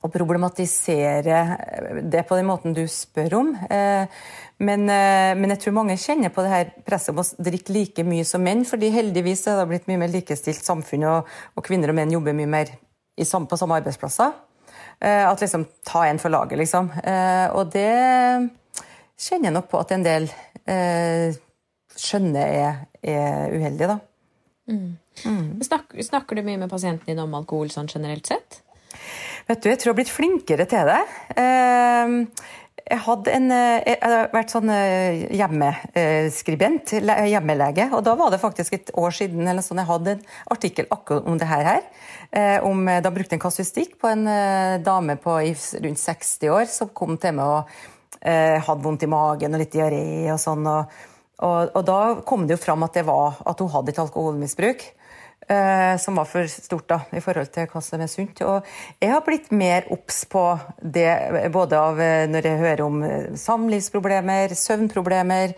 [0.01, 3.53] og problematiserer det på den måten du spør om.
[3.69, 4.09] Eh,
[4.57, 8.05] men, eh, men, jeg tror mange kjenner på det her presset om å drikke like
[8.07, 8.65] mye som menn.
[8.65, 12.37] fordi heldigvis er det blitt mye mer likestilt samfunn, og, og kvinner og menn jobber
[12.37, 14.43] mye mer i, på samme arbeidsplasser.
[14.97, 16.87] At liksom Ta en for laget, liksom.
[16.89, 17.91] Og det
[19.21, 20.25] kjenner jeg nok på at en del
[22.01, 23.99] skjønner er, er uheldig, da.
[24.73, 24.97] Mm.
[25.25, 25.63] Mm.
[25.63, 28.61] Snakker, snakker, du mye med pasienten din om alkohol sånn generelt sett?
[29.47, 31.01] Vet du, Jeg tror jeg har blitt flinkere til det.
[31.39, 32.15] Ehm,
[32.87, 32.99] jeg,
[33.33, 36.93] en, eh, jeg har vært sånn eh, hjemmeskribent,
[37.31, 37.89] hjemmelege.
[37.91, 41.27] og Da var det faktisk et år siden eller sånn, jeg hadde en artikkel akkurat
[41.27, 41.83] om det her.
[42.31, 44.25] Eh, om, da brukte en kasustikk på en
[44.83, 45.39] dame på
[45.83, 47.77] rundt 60 år som kom til meg og
[48.27, 50.65] hadde vondt i magen og litt diaré og sånn.
[50.67, 53.99] og og, og, da kom det jo fram at, det var, at hun hadde et
[54.01, 54.85] alkoholmisbruk.
[55.49, 58.41] Eh, som var for stort da, i forhold til hva som er sunt.
[58.43, 58.65] Og
[58.99, 60.41] jeg har blitt mer obs på
[60.83, 61.07] det,
[61.55, 65.55] både av eh, når jeg hører om eh, samlivsproblemer, søvnproblemer,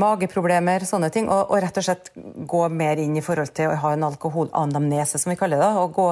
[0.00, 1.26] mageproblemer, sånne ting.
[1.28, 2.06] Og, og, rett og slett
[2.48, 5.72] gå mer inn i forhold til å ha en alkoholanamnese, som vi kaller det.
[5.82, 6.08] Og gå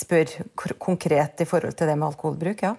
[0.00, 2.66] spørre konkret i forhold til det med alkoholbruk.
[2.66, 2.74] ja.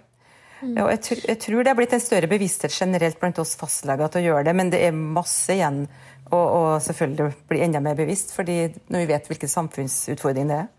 [0.60, 0.76] Mm.
[0.84, 4.12] Og jeg, tror, jeg, tror det er blitt en større bevissthet generelt blant oss fastleger
[4.12, 5.86] til å gjøre det, men det er masse igjen
[6.30, 10.72] å, å selvfølgelig bli enda mer bevisst, fordi når vi vet hvilken samfunnsutfordring det er.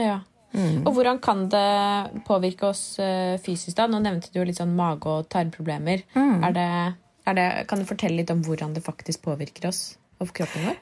[0.00, 0.18] Ja.
[0.52, 0.82] Mm.
[0.84, 3.76] Og hvordan kan det påvirke oss uh, fysisk?
[3.78, 3.88] da?
[3.88, 6.04] Nå nevnte du jo litt sånn mage- og tarmproblemer.
[6.16, 6.44] Mm.
[6.48, 6.68] Er det,
[7.28, 9.84] er det, kan du fortelle litt om hvordan det faktisk påvirker oss
[10.20, 10.80] og kroppen vår?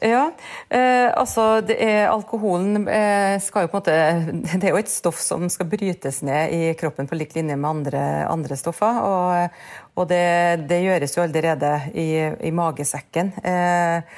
[0.00, 0.30] Ja,
[0.72, 3.96] eh, altså er, Alkoholen eh, skal jo på en måte
[4.60, 7.68] Det er jo et stoff som skal brytes ned i kroppen på lik linje med
[7.68, 9.02] andre, andre stoffer.
[9.04, 9.58] Og,
[10.00, 10.24] og det,
[10.70, 12.08] det, gjøres jo allerede i,
[12.48, 13.34] i magesekken.
[13.44, 14.16] Eh,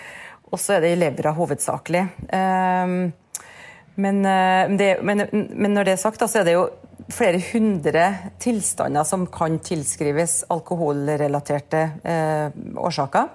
[0.55, 2.07] og så er det i levra hovedsakelig.
[2.39, 2.97] Eh,
[3.95, 6.68] men, eh, det, men, men, når det er sagt, så er det jo
[7.12, 8.05] flere hundre
[8.41, 12.47] tilstander som kan tilskrives alkoholrelaterte eh,
[12.81, 13.33] årsaker.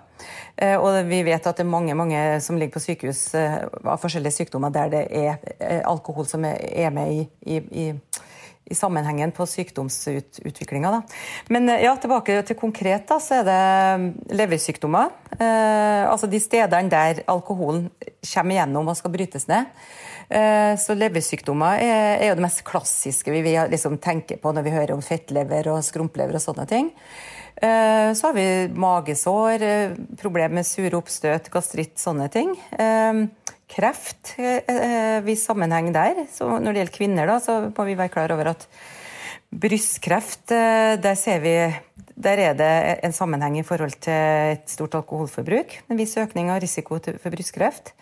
[0.57, 3.99] Eh, og vi vet at det er mange, mange som ligger på sykehus eh, av
[4.01, 7.85] forskjellige sykdommer der det er eh, alkohol som er med i, i, i,
[8.69, 11.01] i sammenhengen på sykdomsutviklinga.
[11.53, 13.63] Men ja, tilbake til konkret, da, så er det
[14.03, 14.11] mm,
[14.41, 15.15] leversykdommer.
[15.39, 17.89] Eh, altså de stedene der alkoholen
[18.33, 19.71] kommer gjennom og skal brytes ned.
[20.29, 24.67] Eh, så leversykdommer er, er, jo det mest klassiske vi, vi liksom tenker på når
[24.67, 26.91] vi hører om fettlever og skrumplever og sånne ting.
[27.61, 29.91] Eh, så har vi magesår, eh,
[30.21, 32.55] problemer med sure oppstøt, gastritt, sånne ting.
[32.71, 33.27] Eh,
[33.69, 34.33] kreft,
[35.27, 36.25] viss sammenheng der.
[36.33, 38.65] Så når det gjelder kvinner, da, så må vi være klar over at
[39.53, 41.53] brystkreft, der ser vi
[42.17, 44.11] der er det en sammenheng i forhold til
[44.55, 45.83] et stort alkoholforbruk.
[45.89, 47.93] En viss økning av risiko for brystkreft.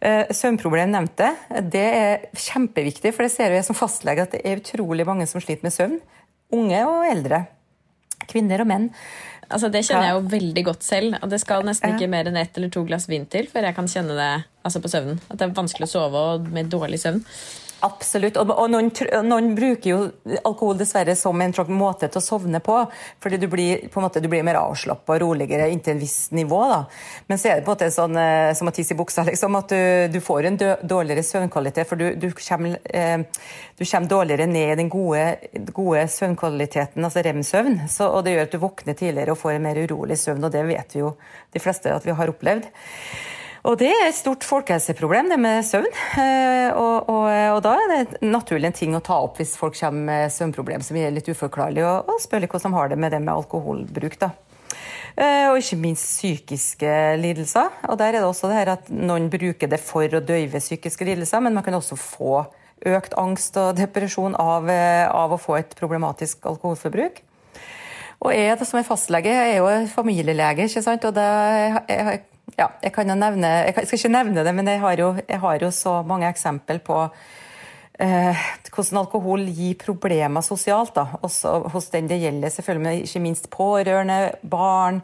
[0.00, 5.06] Søvnproblem nevnte Det er kjempeviktig, for det ser vi som fastlege at det er utrolig
[5.06, 6.00] mange som sliter med søvn.
[6.52, 7.46] Unge og eldre.
[8.30, 8.88] Kvinner og menn.
[9.52, 11.16] Altså, det kjenner jeg jo veldig godt selv.
[11.20, 13.76] og Det skal nesten ikke mer enn ett eller to glass vin til før jeg
[13.76, 14.30] kan kjenne det
[14.64, 15.20] altså på søvnen.
[15.28, 17.20] At det er vanskelig å sove og med dårlig søvn.
[17.82, 18.36] Absolutt.
[18.38, 18.90] Og, og noen,
[19.26, 19.98] noen, bruker jo
[20.46, 22.76] alkohol dessverre som en måte til å sovne på.
[23.22, 26.30] Fordi du blir, på en måte, du blir mer avslappa og roligere inntil en viss
[26.30, 26.60] nivå.
[26.70, 26.78] Da.
[27.26, 29.58] Men så er det på en måte sånn eh, som å tisse i buksa, liksom,
[29.58, 29.82] at du,
[30.14, 30.60] du, får en
[30.94, 31.90] dårligere søvnkvalitet.
[31.90, 33.18] For du, du, kommer, eh,
[33.78, 35.26] du kommer, dårligere ned i den gode,
[35.74, 37.80] gode søvnkvaliteten, altså rem-søvn.
[38.06, 40.66] Og det gjør at du våkner tidligere og får en mer urolig søvn, og det
[40.70, 41.16] vet vi jo
[41.52, 42.70] de fleste at vi har opplevd.
[43.62, 45.90] Og det er et stort folkehelseproblem, det med søvn.
[46.18, 49.76] Eh, og, og, og, da er det naturlig en ting å ta opp hvis folk
[49.78, 53.14] kommer med søvnproblem som er litt uforklarlig, og, og spørre hvordan de har det med
[53.14, 54.18] det med alkoholbruk.
[54.18, 54.32] da.
[55.14, 57.70] Eh, og ikke minst psykiske lidelser.
[57.86, 61.06] Og der er det også det her at noen bruker det for å døyve psykiske
[61.06, 62.42] lidelser, men man kan også få
[62.82, 67.22] økt angst og depresjon av, eh, av å få et problematisk alkoholforbruk.
[68.22, 71.04] Og jeg som er fastlege, er jo familielege, ikke sant?
[71.04, 72.22] og jeg,
[72.58, 75.70] ja, jeg nevne Jeg skal ikke nevne det, men jeg har jo, jeg har jo
[75.70, 76.98] så mange eksempel på
[78.00, 80.94] eh, hvordan alkohol gir problemer sosialt.
[80.94, 85.02] da, Også hos den det gjelder, selvfølgelig, men ikke minst pårørende, barn.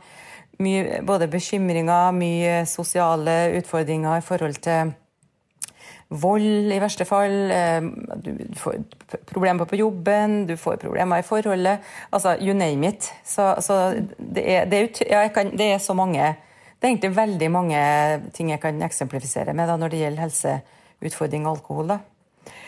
[0.59, 4.93] Mye, både bekymringer, mye sosiale utfordringer i forhold til
[6.09, 7.51] vold, i verste fall.
[7.53, 7.83] Eh,
[8.25, 8.81] du får
[9.29, 11.79] problemer på jobben, du får problemer i forholdet.
[12.13, 13.13] Altså, you name it.
[13.25, 16.35] Så, så det, er, det, er, ja, kan, det er så mange
[16.79, 17.79] det er egentlig veldig mange
[18.37, 21.97] ting jeg kan eksemplifisere med da, når det gjelder helseutfordring og alkohol.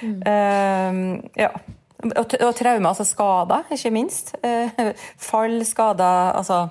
[0.02, 0.16] Mm.
[0.26, 1.52] Uh, ja.
[2.00, 4.34] Og, og traumer, altså skader, ikke minst.
[4.42, 4.90] Uh,
[5.20, 6.68] fall, skader altså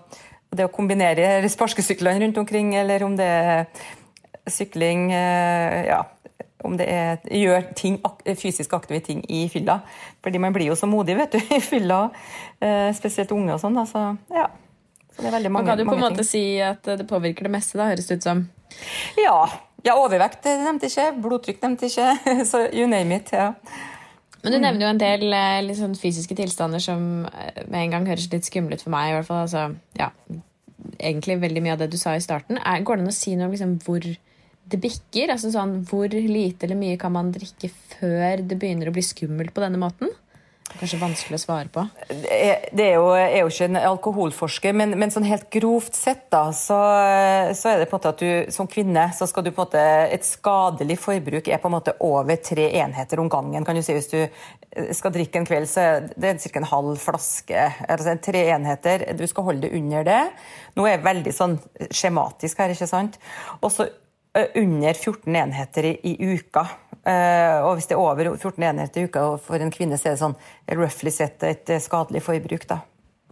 [0.50, 3.66] Det å kombinere sparkesyklene rundt omkring, eller om det er
[4.50, 6.00] sykling uh, ja,
[6.66, 8.00] om det er gjør ting,
[8.38, 9.80] fysisk aktive ting i fylla.
[10.24, 12.08] Fordi man blir jo så modig vet du, i fylla,
[12.60, 13.78] eh, spesielt unge og sånn.
[13.80, 14.50] Altså, ja.
[15.24, 16.30] Mange, Man kan jo på en måte ting.
[16.32, 18.44] si at det påvirker det meste, da, høres det ut som.
[19.20, 19.38] Ja.
[19.86, 22.12] ja overvekt nevnte ikke, blodtrykk nevnte ikke.
[22.52, 23.34] Så you name it.
[23.34, 23.54] ja.
[24.40, 28.30] Men du nevner jo en del sånn fysiske tilstander som eh, med en gang høres
[28.32, 29.12] litt skumle ut for meg.
[29.12, 29.44] i hvert fall.
[29.44, 29.66] Altså,
[30.00, 30.14] ja,
[30.96, 32.60] egentlig veldig mye av det du sa i starten.
[32.64, 34.06] Er, går det an å si noe om liksom, hvor
[34.70, 35.34] det bikker?
[35.34, 39.54] Altså sånn, Hvor lite eller mye kan man drikke før det begynner å bli skummelt
[39.56, 40.14] på denne måten?
[40.78, 41.82] Kanskje vanskelig å svare på?
[42.08, 46.44] Det er jo, er jo ikke en alkoholforsker, men, men, sånn helt grovt sett da,
[46.56, 46.78] så,
[47.58, 49.68] så, er det på en måte at du som kvinne så skal du på en
[49.68, 53.66] måte Et skadelig forbruk er på en måte over tre enheter om gangen.
[53.66, 53.96] kan du si.
[53.98, 56.60] Hvis du skal drikke en kveld, så er det ca.
[56.62, 57.66] en halv flaske.
[57.90, 59.08] Altså tre enheter.
[59.18, 60.22] Du skal holde det under det.
[60.78, 61.58] Nå er jeg veldig sånn
[61.90, 63.20] skjematisk her, ikke sant.
[63.60, 63.90] Og så
[64.56, 66.68] under 14 enheter i, i uka.
[67.10, 70.18] Uh, og hvis det er over 14 enheter i uka for en kvinne, så er
[70.18, 70.36] det sånn
[70.78, 72.68] roughly sett et eh, skadelig forbruk.
[72.70, 72.82] da.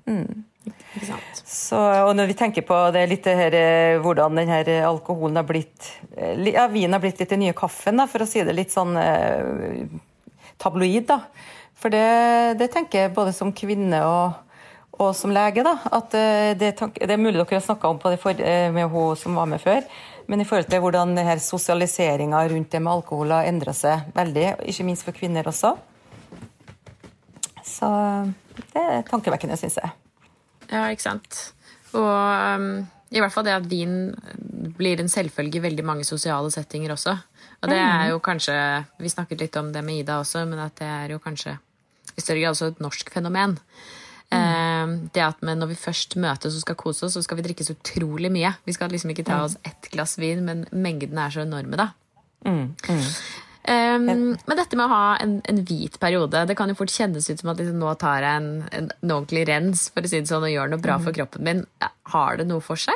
[0.07, 0.45] Mm.
[1.45, 3.53] Så, og når vi tenker på det litt her,
[4.01, 5.85] hvordan hvordan her alkoholen har blitt
[6.17, 8.97] ja, Vinen har blitt litt den nye kaffen, da, for å si det litt sånn
[8.99, 9.85] eh,
[10.57, 11.05] tabloid.
[11.11, 11.21] da.
[11.77, 14.41] For det, det, tenker jeg både som kvinne og,
[14.97, 16.11] og som lege, da, at
[16.57, 19.51] det, det, er mulig dere har snakka om på det for, med hun som var
[19.53, 19.85] med før
[20.27, 24.87] men i forhold til hvordan sosialiseringa rundt det med alkohol har endra seg veldig, ikke
[24.87, 25.75] minst for kvinner også.
[27.67, 27.87] Så
[28.73, 29.93] det er tankevekkende, syns jeg.
[30.71, 31.39] Ja, ikke sant.
[31.95, 34.11] Og um, i hvert fall det at vin
[34.77, 37.15] blir en selvfølge i veldig mange sosiale settinger også.
[37.61, 38.53] Og det er jo kanskje
[38.99, 41.55] Vi snakket litt om det med Ida også, men at det er jo kanskje
[42.17, 43.57] i større grad også et norsk fenomen.
[44.33, 47.65] Eh, det at når vi først møtes og skal kose oss, så skal vi drikke
[47.67, 48.53] så utrolig mye.
[48.67, 51.91] Vi skal liksom ikke ta oss ett glass vin, men mengden er så enorme, da.
[53.67, 54.05] Um,
[54.47, 57.41] men dette med å ha en, en hvit periode Det kan jo fort kjennes ut
[57.41, 60.29] som at liksom, nå tar jeg en, en, en ordentlig rens for å si det
[60.29, 61.65] sånn, og gjør noe bra for kroppen min.
[62.13, 62.95] Har det noe for seg?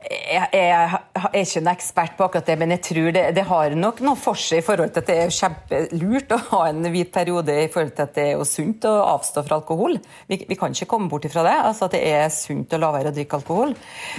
[0.00, 0.98] Jeg, jeg,
[1.28, 4.16] er ikke en ekspert på akkurat det, men jeg tror det, det, har nok noe
[4.16, 7.68] for seg i forhold til at det er kjempelurt å ha en hvit periode i
[7.68, 9.98] forhold til at det er sunt å avstå fra alkohol.
[10.30, 12.88] Vi, vi kan ikke komme bort ifra det, altså at det er sunt å la
[12.94, 13.74] være å drikke alkohol.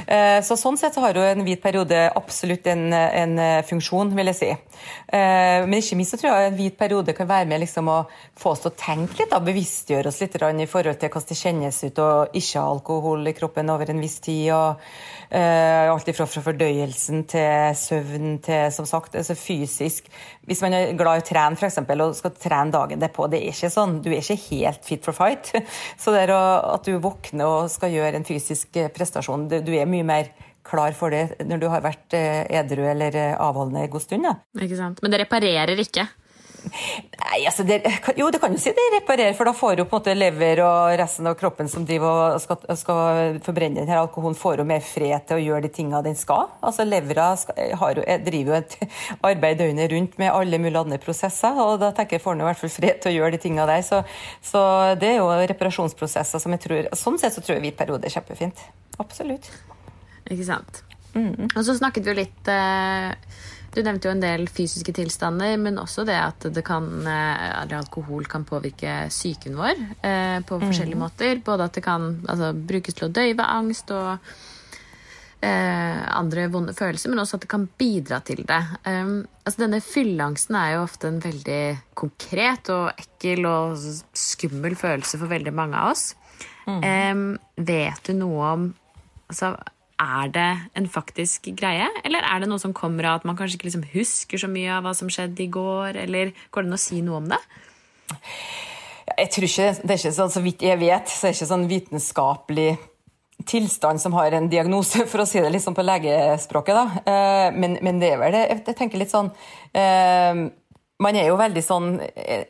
[0.05, 3.34] Eh, så Sånn sett så har jo en hvit periode absolutt en, en
[3.65, 4.51] funksjon, vil jeg si.
[4.51, 7.97] Eh, men ikke minst så tror jeg en hvit periode kan være med liksom å
[8.38, 11.41] få oss til å tenke litt, da, bevisstgjøre oss litt i forhold til hvordan det
[11.41, 14.53] kjennes ut å ikke ha alkohol i kroppen over en viss tid.
[14.53, 14.77] og
[15.32, 20.07] Uh, alt ifra fra fordøyelsen til søvn til som sagt, altså fysisk.
[20.47, 23.41] Hvis man er glad i å trene for eksempel, og skal trene dagen derpå, det
[23.41, 23.99] er ikke sånn.
[24.03, 25.51] Du er ikke helt fit for fight.
[26.01, 29.89] Så det er at du våkner og skal gjøre en fysisk eh, prestasjon, du er
[29.89, 30.32] mye mer
[30.67, 34.28] klar for det når du har vært eh, edru eller avholdende en god stund.
[34.30, 34.36] Ja.
[34.61, 35.01] Ikke sant?
[35.03, 36.07] Men det reparerer ikke?
[36.62, 37.80] Nei, altså det,
[38.20, 40.62] Jo, det kan jo si det reparerer, for da får jo på en måte lever
[40.66, 44.84] og resten av kroppen som driver og skal, skal forbrenne denne alkoholen, får jo mer
[44.86, 46.51] fred til å gjøre de tingene den skal.
[46.66, 48.78] Altså Levra skal, jo, driver jo et
[49.32, 52.49] arbeid døgnet rundt med alle mulige andre prosesser, og da tenker jeg får den i
[52.49, 53.86] hvert fall fred til å gjøre de tingene der.
[53.88, 54.03] Så,
[54.45, 54.64] så,
[55.01, 58.14] det er jo reparasjonsprosesser som jeg tror Sånn sett så tror jeg hvit periode er
[58.14, 58.59] kjempefint.
[59.01, 59.47] Absolutt.
[60.30, 60.84] Ikke sant.
[61.16, 61.49] Mm.
[61.49, 63.12] Og så snakket vi jo litt eh,
[63.72, 68.26] du nevnte jo en del fysiske tilstander, men også det at det kan, eller alkohol
[68.30, 71.05] kan påvirke psyken vår eh, på forskjellige mm.
[71.05, 71.39] måter.
[71.45, 74.17] Både at det kan altså, brukes til å døyve angst og
[75.41, 78.61] eh, andre vonde følelser, men også at det kan bidra til det.
[78.86, 81.63] Um, altså, denne fylleangsten er jo ofte en veldig
[81.97, 83.86] konkret og ekkel og
[84.17, 86.09] skummel følelse for veldig mange av oss.
[86.67, 86.82] Mm.
[86.84, 87.28] Um,
[87.72, 88.67] vet du noe om
[89.32, 89.55] altså,
[90.01, 93.59] er det en faktisk greie, eller er det noe som kommer av at man kanskje
[93.59, 96.79] ikke liksom husker så mye av hva som skjedde i går, eller går det an
[96.79, 97.41] å si noe om det?
[99.11, 101.51] Jeg tror ikke, det er ikke sånn, Så vidt jeg vet, så er det ikke
[101.51, 102.71] sånn vitenskapelig
[103.47, 106.77] tilstand som har en diagnose, for å si det litt sånn på legespråket.
[106.77, 107.03] da.
[107.05, 109.31] Eh, men, men det er vel det Jeg tenker litt sånn
[109.73, 110.47] eh,
[111.01, 111.89] man er jo veldig sånn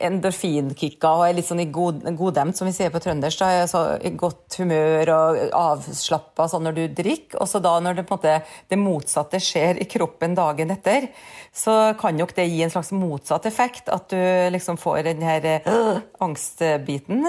[0.04, 3.44] endorfinkicka og er litt sånn i god, goddemt, som vi sier på trøndersk.
[3.44, 7.40] Da, så I godt humør og avslappa sånn når du drikker.
[7.42, 11.08] Og så da når det, på en måte, det motsatte skjer i kroppen dagen etter,
[11.56, 13.92] så kan nok det gi en slags motsatt effekt.
[13.94, 14.20] At du
[14.52, 17.24] liksom får den her øh, angstbiten.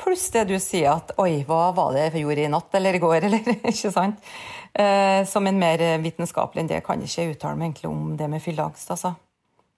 [0.00, 3.00] Pluss det du sier at 'oi, hva var det jeg gjorde i natt eller i
[3.00, 4.32] går', eller ikke sant?
[4.76, 8.28] Eh, som en mer vitenskapelig enn det kan jeg ikke uttale meg egentlig om det
[8.28, 9.16] med fylleangst, altså.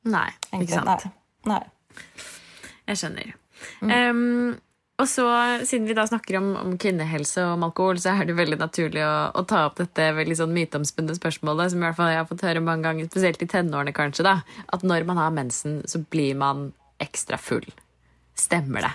[0.09, 0.30] Nei,
[0.61, 1.11] ikke sant.
[1.48, 1.59] Nei.
[1.59, 2.14] Nei.
[2.88, 3.36] Jeg skjønner.
[3.82, 3.92] Mm.
[3.92, 4.56] Um,
[4.98, 5.24] og så,
[5.66, 9.04] Siden vi da snakker om, om, kvinnehelse og om alkohol, så er det veldig naturlig
[9.06, 12.30] å, å ta opp dette veldig sånn myteomspunne spørsmålet, som i hvert fall jeg har
[12.30, 16.02] fått høre mange ganger, spesielt i tenårene kanskje, da, at når man har mensen, så
[16.11, 17.66] blir man ekstra full.
[18.38, 18.94] Stemmer det?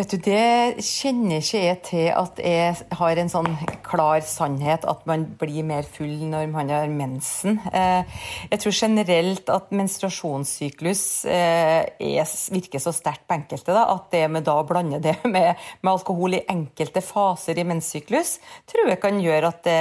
[0.00, 3.48] Vet du, Det kjenner ikke jeg til at jeg har en sånn
[3.84, 7.58] klar sannhet at man blir mer full når man har mensen.
[7.68, 14.08] Eh, jeg tror generelt at menstruasjonssyklus eh, er, virker så sterkt på enkelte da, at
[14.14, 18.38] det med da å blande det med, med alkohol i enkelte faser i menssyklus,
[18.72, 19.78] tror jeg kan gjøre at det,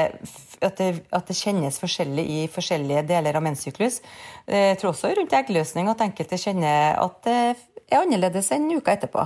[0.59, 4.01] at det, at det kjennes forskjellig i forskjellige deler av menssyklus.
[4.49, 7.41] Eh, jeg tror også rundt eggløsning at enkelte kjenner at det
[7.89, 9.25] er annerledes enn uka etterpå.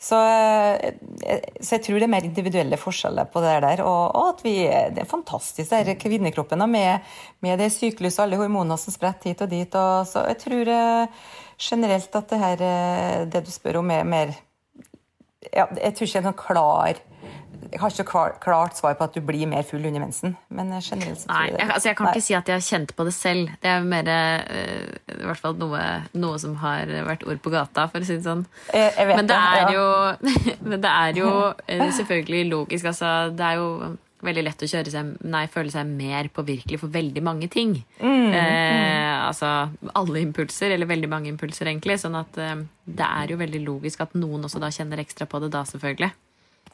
[0.00, 0.94] Så, eh,
[1.58, 3.84] så, jeg tror det er mer individuelle forskjeller på det der.
[3.86, 4.56] Og, og at vi,
[4.94, 9.44] det er fantastisk, det kvinnekroppen med, med det syklus og alle hormoner som spretter hit
[9.44, 9.78] og dit.
[9.78, 11.22] Og, så jeg tror eh,
[11.70, 14.34] generelt at det her, eh, det du spør om, er mer
[15.52, 17.00] ja, Jeg tror ikke det er noen klar
[17.70, 20.36] jeg har ikke klart svar på at du blir mer full under mensen.
[20.48, 21.60] Men generelt så tror jeg det.
[21.60, 22.14] Jeg, altså jeg kan Nei.
[22.14, 23.50] ikke si at jeg har kjent på det selv.
[23.62, 25.82] Det er mer uh, i hvert fall noe,
[26.18, 28.46] noe, som har vært ord på gata, for å si det sånn.
[28.72, 29.74] Jeg, jeg men, det det, ja.
[29.76, 31.34] jo, men det er jo
[32.00, 32.90] selvfølgelig logisk.
[32.92, 33.68] Altså, det er jo
[34.22, 34.90] veldig lett å seg,
[35.26, 37.74] nei, føle seg mer påvirkelig for veldig mange ting.
[37.98, 39.22] Mm, eh, mm.
[39.26, 39.50] Altså
[39.98, 41.98] alle impulser, eller veldig mange impulser, egentlig.
[42.02, 45.42] Sånn at eh, det er jo veldig logisk at noen også da kjenner ekstra på
[45.42, 46.12] det da, selvfølgelig.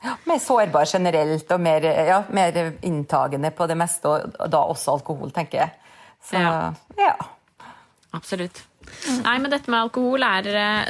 [0.04, 4.98] Ja, mer sårbar generelt og mer, ja, mer, inntagende på det meste, og da også
[4.98, 5.94] alkohol, tenker jeg.
[6.30, 6.72] Så, ja.
[6.98, 7.14] ja.
[8.16, 8.62] Absolutt.
[9.24, 10.46] Nei, men dette med alkohol er,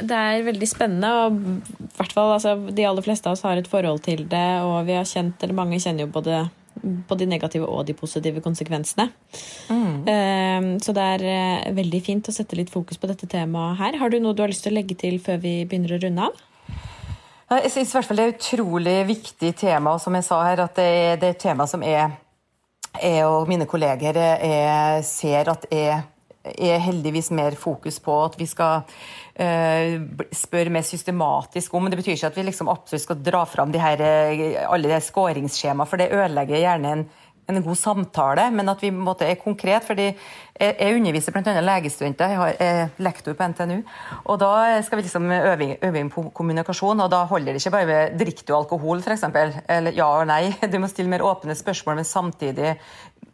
[0.07, 1.09] det er veldig spennende.
[1.25, 4.85] og hvert fall, altså, De aller fleste av oss har et forhold til det, og
[4.87, 6.45] vi har kjent, eller mange kjenner jo både
[6.79, 9.09] på de negative og de positive konsekvensene.
[9.67, 10.77] Mm.
[10.79, 13.97] Så det er veldig fint å sette litt fokus på dette temaet her.
[13.99, 16.29] Har du noe du har lyst til å legge til før vi begynner å runde
[16.29, 16.45] av?
[17.49, 20.37] Jeg synes i hvert fall Det er et utrolig viktig tema, og som jeg sa
[20.45, 22.11] her, at det er, et tema som jeg,
[23.01, 26.03] jeg og mine kolleger jeg ser at er,
[26.45, 29.95] er heldigvis mer fokus på at vi skal uh,
[30.29, 31.83] spørre mer systematisk om.
[31.87, 34.05] Men det betyr ikke at vi liksom absolutt skal dra fram de her,
[34.69, 37.05] alle de skåringsskjemaene, for det ødelegger gjerne en
[37.49, 39.83] en god samtale, men at vi måtte, er konkret.
[39.83, 40.07] fordi
[40.59, 41.61] jeg, jeg underviser bl.a.
[41.63, 43.79] legestudenter, jeg er lektor på NTNU.
[44.25, 47.75] og Da skal vi liksom øve, øve inn på kommunikasjon, og da holder det ikke
[47.77, 49.25] bare med drikker du alkohol, f.eks.
[49.69, 50.53] Eller ja og nei.
[50.71, 52.75] Du må stille mer åpne spørsmål, men samtidig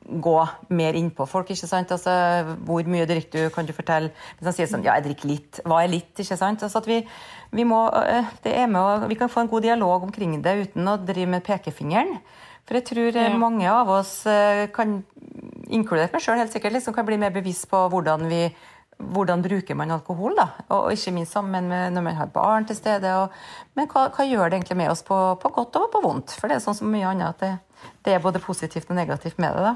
[0.05, 0.35] gå
[0.77, 1.49] mer innpå folk.
[1.49, 1.91] ikke sant?
[1.91, 4.11] Altså, Hvor mye drikker du, kan du fortelle?
[4.37, 5.61] Hvis han sier sånn, ja, jeg drikker litt.
[5.65, 6.13] Hva er litt?
[6.13, 6.63] ikke sant?
[6.63, 7.01] Altså at vi,
[7.51, 10.87] vi, må, øh, det er med, vi kan få en god dialog omkring det uten
[10.87, 12.19] å drive med pekefingeren.
[12.65, 13.39] For jeg tror eh, ja.
[13.39, 14.97] mange av oss eh, kan,
[15.69, 18.47] inkludert meg sjøl helt sikkert, liksom kan bli mer bevisst på hvordan vi
[18.95, 20.45] hvordan bruker man alkohol, da?
[20.71, 23.11] Og ikke minst sammen med når man har barn til stede.
[23.19, 23.33] Og,
[23.75, 26.35] men hva, hva, gjør det egentlig med oss på, på, godt og på vondt?
[26.39, 29.41] For det er sånn som mye annet at det, det, er både positivt og negativt
[29.41, 29.73] med det.
[29.73, 29.75] da.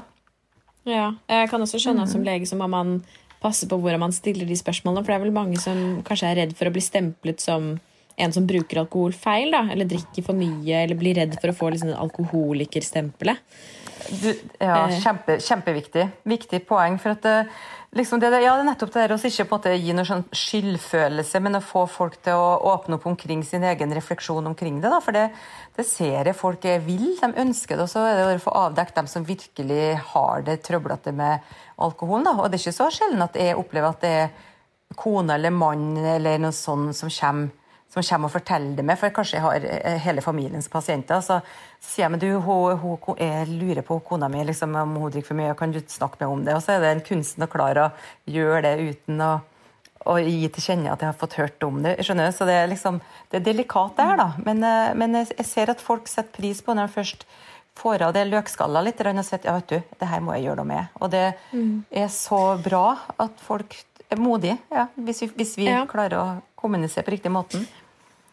[0.88, 3.02] Ja, jeg kan også skjønne at som lege så må man
[3.40, 5.04] passe på hvordan man stiller de spørsmålene.
[5.04, 7.74] For det er vel mange som kanskje er redd for å bli stemplet som
[8.24, 11.56] en som bruker alkohol feil, da, eller drikker for mye, eller blir redd for å
[11.56, 13.44] få liksom alkoholikerstempelet.
[14.58, 14.96] Ja, eh.
[15.00, 16.08] kjempe, kjempeviktig.
[16.28, 16.98] Viktig poeng.
[16.98, 17.34] for at det,
[17.96, 20.08] liksom det, ja, det er nettopp det der å ikke på en måte gi noe
[20.08, 24.80] sånn skyldfølelse, men å få folk til å åpne opp omkring sin egen refleksjon omkring
[24.80, 24.90] det.
[24.90, 25.00] Da.
[25.04, 25.28] For det,
[25.76, 27.86] det ser jeg folk vil, de ønsker det.
[27.86, 32.26] Og så er det å få avdekket dem som virkelig har det trøblete med alkoholen.
[32.26, 32.36] Da.
[32.38, 34.30] Og det er ikke så sjelden at jeg opplever at det er
[34.98, 37.59] kone eller mann eller noe sånt som kommer
[37.90, 41.22] som kommer og forteller det meg, for kanskje jeg har eh, hele familiens pasienter.
[41.26, 41.40] Så,
[41.80, 45.10] så sier jeg men du, hun, hun, jeg lurer på kona mi liksom, om hun
[45.10, 46.56] drikker for mye, kan du snakke med henne om det?
[46.56, 49.32] Og så er det en kunsten å klare å gjøre det uten å,
[50.06, 51.98] å gi til kjenne at jeg har fått hørt om det.
[52.06, 52.36] skjønner du?
[52.36, 54.30] Så det er, liksom, det er delikat, det her, da.
[54.46, 57.26] Men, eh, men jeg ser at folk setter pris på når de først
[57.80, 60.62] får av det løkskalla litt og sier ja, vet du, det her må jeg gjøre
[60.62, 60.96] noe med.
[61.00, 61.86] Og det mm.
[61.90, 62.84] er så bra
[63.22, 63.74] at folk
[64.10, 65.84] er modige, ja, hvis vi, hvis vi ja.
[65.90, 66.26] klarer å
[66.60, 67.64] kommunisere på riktig måten.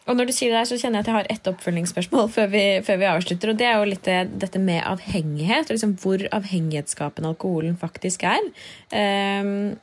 [0.08, 2.62] Og når du sier det så kjenner jeg at jeg har ett oppfølgingsspørsmål før vi,
[2.86, 3.52] før vi avslutter.
[3.52, 4.08] Og det er jo litt
[4.44, 5.68] dette med avhengighet.
[5.72, 8.48] Liksom hvor avhengighetsskapende alkoholen faktisk er.
[8.92, 9.76] Um,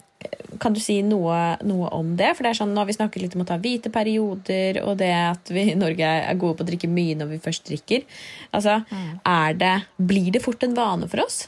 [0.62, 2.32] kan du si noe, noe, om det?
[2.36, 4.98] For det er sånn, Nå har vi snakket litt om å ta hvite perioder, og
[5.02, 8.06] det at vi i Norge er gode på å drikke mye når vi først drikker.
[8.56, 9.12] Altså, mm.
[9.30, 11.44] er det, Blir det fort en vane for oss?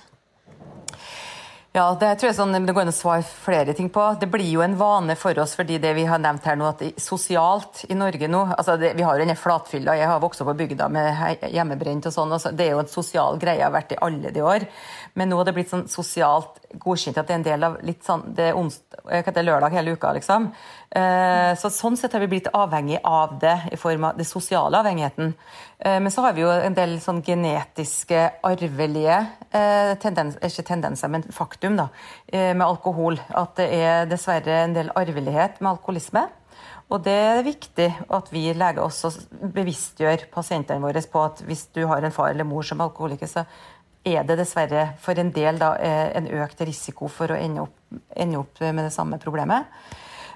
[1.78, 4.02] Ja, det tror jeg sånn, det går an å svare flere ting på.
[4.18, 6.80] Det blir jo en vane for oss fordi det vi har nevnt her nå, at
[6.98, 9.94] sosialt i Norge nå altså det, Vi har jo denne flatfylla.
[10.00, 12.34] Jeg har vokst opp på bygda med hjemmebrent og sånn.
[12.34, 14.66] Altså det er jo en sosial greie, jeg har vært i alle de år.
[15.22, 18.02] Men nå har det blitt sånn sosialt godkjent at det er en del av litt
[18.10, 20.16] sånn, det er onsdag, det lørdag hele uka.
[20.18, 20.50] liksom.
[20.90, 24.82] Eh, så Sånn sett har vi blitt avhengig av det i form av den sosiale
[24.82, 25.36] avhengigheten.
[25.80, 29.20] Eh, men så har vi jo en del sånn genetiske, arvelige
[30.04, 31.88] tendenser, ikke tendenser, men faktum da,
[32.32, 33.16] med alkohol.
[33.34, 36.28] At det er dessverre en del arvelighet med alkoholisme.
[36.88, 39.12] Og det er viktig at vi leger også
[39.56, 43.28] bevisstgjør pasientene våre på at hvis du har en far eller mor som er alkoholiker,
[43.28, 43.44] så
[44.08, 47.76] er det dessverre for en del da, eh, en økt risiko for å ende opp,
[48.16, 49.68] ende opp med det samme problemet.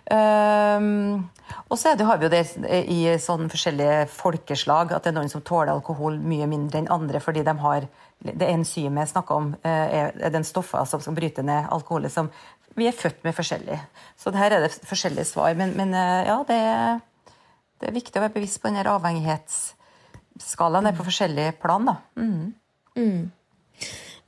[0.09, 1.29] Um,
[1.69, 2.41] og så det, har vi jo det
[2.89, 7.21] i sånn forskjellige folkeslag at det er noen som tåler alkohol mye mindre enn andre
[7.23, 7.87] fordi de har
[8.21, 12.29] det enzymet jeg snakka om, eh, er den stoffa som skal bryte ned alkoholet, som
[12.77, 13.79] vi er født med forskjellig.
[14.17, 15.55] Så her er det forskjellige svar.
[15.57, 17.01] Men, men eh, ja, det er,
[17.81, 20.85] det er, viktig å være bevisst på den avhengighetsskalaen.
[20.85, 21.95] Det er på forskjellige plan, da.
[22.15, 22.53] Mm.
[22.95, 23.31] Mm.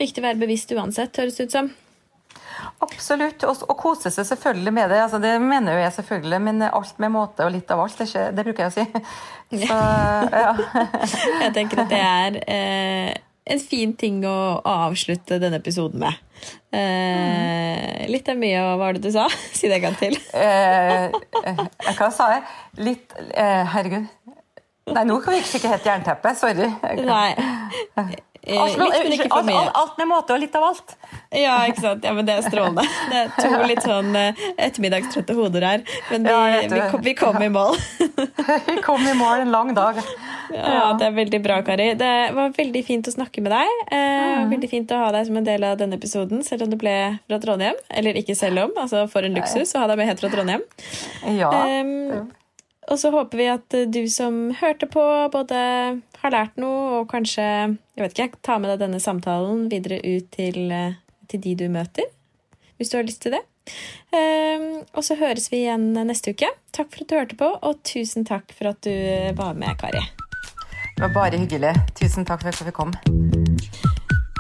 [0.02, 1.72] Viktig å være bevisst uansett, høres det ut som.
[2.84, 3.44] Absolutt.
[3.48, 5.02] Og, og, kose seg selvfølgelig med det.
[5.06, 8.10] Altså, det mener jo jeg selvfølgelig, men alt med måte og litt av alt, det,
[8.10, 9.06] ikke, det bruker jeg å si.
[9.68, 9.78] Så,
[10.34, 10.54] ja.
[11.46, 13.14] jeg tenker at det er eh,
[13.54, 14.38] en fin ting å
[14.68, 16.20] avslutte denne episoden med.
[16.72, 18.12] Eh, mm.
[18.12, 19.28] Litt er mye, og hva var det du sa?
[19.58, 20.18] Si det en gang til.
[20.34, 21.10] eh,
[21.44, 21.64] eh
[22.00, 22.46] hva sa jeg?
[22.90, 24.10] Litt eh, Herregud.
[24.94, 26.36] Nei, nå kan vi ikke helt jernteppe.
[26.36, 26.70] Sorry.
[27.08, 28.24] Nei.
[28.44, 28.76] Eh, alt,
[29.08, 29.68] litt, ikke for mye.
[29.72, 30.96] Alt, med måte og litt av alt.
[31.32, 32.04] Ja, ikke sant.
[32.04, 32.84] Ja, men det er strålende.
[33.10, 35.86] Det er to litt sånn uh, ettermiddagstrøtte hoder her.
[36.12, 37.80] Men vi, ja, vi, kom, vi, kom, i mål.
[38.68, 40.02] vi kom i mål en lang dag.
[40.52, 41.94] Ja, Det er veldig bra, Kari.
[42.00, 43.74] Det var veldig fint å snakke med deg.
[43.88, 44.54] Uh, mm.
[44.58, 46.98] Veldig fint å ha deg som en del av denne episoden, selv om du ble
[47.24, 47.80] fra Trondheim.
[47.96, 50.68] Eller ikke selv om, altså for en luksus å ha deg med helt fra Trondheim.
[51.40, 51.54] Ja.
[51.80, 52.28] Um,
[52.92, 55.60] Og så håper vi at du som hørte på, både
[56.24, 60.28] har lært noe og kanskje jeg vet ikke, tar med deg denne samtalen videre ut
[60.34, 60.74] til,
[61.32, 62.10] til de du møter.
[62.78, 63.44] Hvis du har lyst til det.
[64.12, 66.50] Um, og så høres vi igjen neste uke.
[66.76, 68.92] Takk for at du hørte på, og tusen takk for at du
[69.38, 70.04] var med, Kari.
[70.94, 71.74] Det var bare hyggelig.
[71.98, 72.94] Tusen takk for at vi kom.